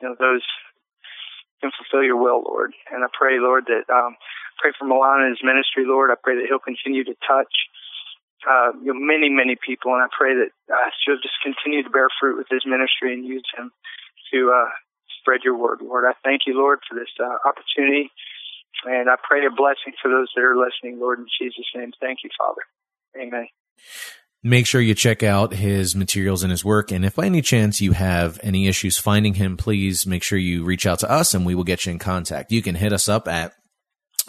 you 0.01 0.09
know, 0.09 0.15
those 0.19 0.43
can 1.61 1.71
fulfill 1.71 2.03
your 2.03 2.19
will, 2.19 2.43
Lord. 2.43 2.73
And 2.91 3.03
I 3.03 3.07
pray, 3.11 3.39
Lord, 3.39 3.67
that, 3.67 3.87
um, 3.91 4.15
pray 4.59 4.71
for 4.77 4.87
Millian 4.87 5.23
and 5.23 5.35
his 5.35 5.43
ministry, 5.43 5.83
Lord. 5.87 6.11
I 6.11 6.19
pray 6.19 6.35
that 6.35 6.47
he'll 6.47 6.59
continue 6.59 7.03
to 7.03 7.15
touch, 7.23 7.51
uh, 8.43 8.71
you 8.83 8.91
know, 8.91 8.99
many, 8.99 9.29
many 9.29 9.55
people. 9.55 9.93
And 9.93 10.03
I 10.03 10.07
pray 10.11 10.35
that, 10.35 10.51
uh, 10.67 10.89
you'll 11.07 11.23
just 11.23 11.39
continue 11.43 11.83
to 11.83 11.89
bear 11.89 12.07
fruit 12.19 12.37
with 12.37 12.47
his 12.49 12.65
ministry 12.65 13.13
and 13.13 13.23
use 13.23 13.47
him 13.55 13.71
to, 14.31 14.51
uh, 14.51 14.71
spread 15.19 15.43
your 15.43 15.55
word, 15.55 15.79
Lord. 15.81 16.05
I 16.07 16.15
thank 16.23 16.47
you, 16.47 16.55
Lord, 16.55 16.79
for 16.87 16.95
this, 16.95 17.11
uh, 17.19 17.39
opportunity. 17.47 18.11
And 18.85 19.09
I 19.09 19.15
pray 19.21 19.45
a 19.45 19.49
blessing 19.49 19.93
for 20.01 20.09
those 20.09 20.27
that 20.35 20.41
are 20.41 20.55
listening, 20.55 20.99
Lord, 20.99 21.19
in 21.19 21.25
Jesus' 21.41 21.65
name. 21.75 21.91
Thank 21.99 22.19
you, 22.23 22.29
Father. 22.37 22.61
Amen. 23.21 23.47
Make 24.41 24.67
sure 24.67 24.79
you 24.79 24.95
check 24.95 25.21
out 25.21 25.53
his 25.53 25.97
materials 25.97 26.43
and 26.43 26.51
his 26.51 26.63
work. 26.63 26.91
And 26.91 27.03
if 27.03 27.15
by 27.15 27.25
any 27.25 27.41
chance 27.41 27.81
you 27.81 27.91
have 27.91 28.39
any 28.41 28.67
issues 28.67 28.97
finding 28.97 29.33
him, 29.33 29.57
please 29.57 30.07
make 30.07 30.23
sure 30.23 30.37
you 30.37 30.63
reach 30.63 30.85
out 30.85 30.99
to 30.99 31.11
us 31.11 31.33
and 31.33 31.45
we 31.45 31.55
will 31.55 31.65
get 31.65 31.85
you 31.85 31.91
in 31.91 31.99
contact. 31.99 32.51
You 32.51 32.61
can 32.61 32.75
hit 32.75 32.93
us 32.93 33.09
up 33.09 33.27
at 33.27 33.53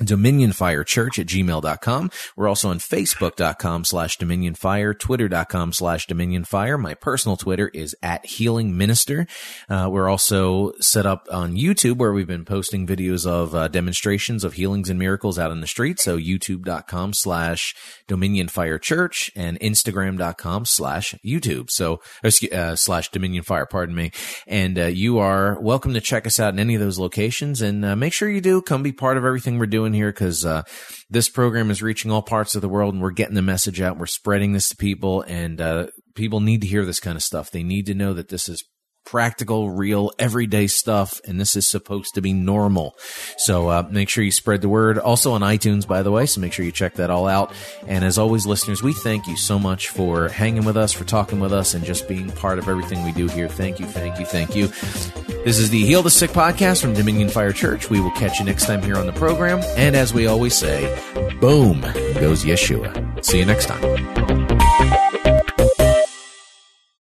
dominionfirechurch 0.00 1.18
at 1.18 1.26
gmail.com. 1.26 2.10
We're 2.36 2.48
also 2.48 2.70
on 2.70 2.78
facebook.com 2.78 3.84
slash 3.84 4.18
dominionfire, 4.18 4.98
twitter.com 4.98 5.72
slash 5.72 6.06
dominionfire. 6.06 6.80
My 6.80 6.94
personal 6.94 7.36
Twitter 7.36 7.68
is 7.68 7.94
at 8.02 8.24
healing 8.26 8.76
minister. 8.76 9.26
Uh, 9.68 9.88
we're 9.90 10.08
also 10.08 10.72
set 10.80 11.06
up 11.06 11.28
on 11.30 11.54
YouTube 11.54 11.96
where 11.96 12.12
we've 12.12 12.26
been 12.26 12.44
posting 12.44 12.86
videos 12.86 13.26
of 13.26 13.54
uh, 13.54 13.68
demonstrations 13.68 14.44
of 14.44 14.54
healings 14.54 14.88
and 14.88 14.98
miracles 14.98 15.38
out 15.38 15.52
in 15.52 15.60
the 15.60 15.66
street. 15.66 16.00
So 16.00 16.18
youtube.com 16.18 17.12
slash 17.12 17.74
dominionfirechurch 18.08 19.30
and 19.36 19.58
instagram.com 19.60 20.64
slash 20.64 21.14
YouTube. 21.24 21.70
So, 21.70 22.00
uh, 22.24 22.76
slash 22.76 23.10
dominionfire, 23.10 23.68
pardon 23.68 23.94
me. 23.94 24.12
And 24.46 24.78
uh, 24.78 24.86
you 24.86 25.18
are 25.18 25.60
welcome 25.60 25.94
to 25.94 26.00
check 26.00 26.26
us 26.26 26.40
out 26.40 26.54
in 26.54 26.58
any 26.58 26.74
of 26.74 26.80
those 26.80 26.98
locations 26.98 27.60
and 27.60 27.84
uh, 27.84 27.96
make 27.96 28.12
sure 28.12 28.28
you 28.28 28.40
do 28.40 28.62
come 28.62 28.82
be 28.82 28.92
part 28.92 29.16
of 29.16 29.24
everything 29.24 29.58
we're 29.58 29.66
doing 29.66 29.89
here 29.92 30.10
because 30.10 30.44
uh, 30.44 30.62
this 31.08 31.28
program 31.28 31.70
is 31.70 31.82
reaching 31.82 32.10
all 32.10 32.22
parts 32.22 32.54
of 32.54 32.62
the 32.62 32.68
world 32.68 32.94
and 32.94 33.02
we're 33.02 33.10
getting 33.10 33.34
the 33.34 33.42
message 33.42 33.80
out. 33.80 33.98
We're 33.98 34.06
spreading 34.06 34.52
this 34.52 34.68
to 34.70 34.76
people, 34.76 35.22
and 35.22 35.60
uh, 35.60 35.86
people 36.14 36.40
need 36.40 36.62
to 36.62 36.66
hear 36.66 36.84
this 36.84 37.00
kind 37.00 37.16
of 37.16 37.22
stuff. 37.22 37.50
They 37.50 37.62
need 37.62 37.86
to 37.86 37.94
know 37.94 38.12
that 38.14 38.28
this 38.28 38.48
is 38.48 38.64
practical, 39.04 39.70
real, 39.70 40.10
everyday 40.18 40.66
stuff, 40.66 41.20
and 41.26 41.40
this 41.40 41.56
is 41.56 41.68
supposed 41.68 42.14
to 42.14 42.20
be 42.20 42.32
normal. 42.32 42.96
So 43.36 43.68
uh, 43.68 43.88
make 43.90 44.08
sure 44.08 44.22
you 44.22 44.30
spread 44.30 44.60
the 44.60 44.68
word. 44.68 44.98
Also 44.98 45.32
on 45.32 45.40
iTunes, 45.40 45.86
by 45.86 46.02
the 46.02 46.10
way, 46.10 46.26
so 46.26 46.40
make 46.40 46.52
sure 46.52 46.64
you 46.64 46.72
check 46.72 46.94
that 46.94 47.10
all 47.10 47.26
out. 47.26 47.52
And 47.86 48.04
as 48.04 48.18
always, 48.18 48.46
listeners, 48.46 48.82
we 48.82 48.92
thank 48.92 49.26
you 49.26 49.36
so 49.36 49.58
much 49.58 49.88
for 49.88 50.28
hanging 50.28 50.64
with 50.64 50.76
us, 50.76 50.92
for 50.92 51.04
talking 51.04 51.40
with 51.40 51.52
us, 51.52 51.74
and 51.74 51.84
just 51.84 52.08
being 52.08 52.30
part 52.30 52.58
of 52.58 52.68
everything 52.68 53.04
we 53.04 53.12
do 53.12 53.26
here. 53.26 53.48
Thank 53.48 53.80
you, 53.80 53.86
thank 53.86 54.18
you, 54.18 54.26
thank 54.26 54.54
you. 54.54 54.68
This 55.44 55.58
is 55.58 55.70
the 55.70 55.84
Heal 55.84 56.02
the 56.02 56.10
Sick 56.10 56.30
podcast 56.30 56.82
from 56.82 56.94
Dominion 56.94 57.30
Fire 57.30 57.52
Church. 57.52 57.88
We 57.88 58.00
will 58.00 58.10
catch 58.12 58.38
you 58.38 58.44
next 58.44 58.66
time 58.66 58.82
here 58.82 58.96
on 58.96 59.06
the 59.06 59.12
program. 59.12 59.60
And 59.76 59.96
as 59.96 60.12
we 60.12 60.26
always 60.26 60.54
say, 60.54 60.86
boom 61.40 61.80
goes 61.80 62.44
Yeshua. 62.44 63.24
See 63.24 63.38
you 63.38 63.46
next 63.46 63.66
time. 63.66 64.49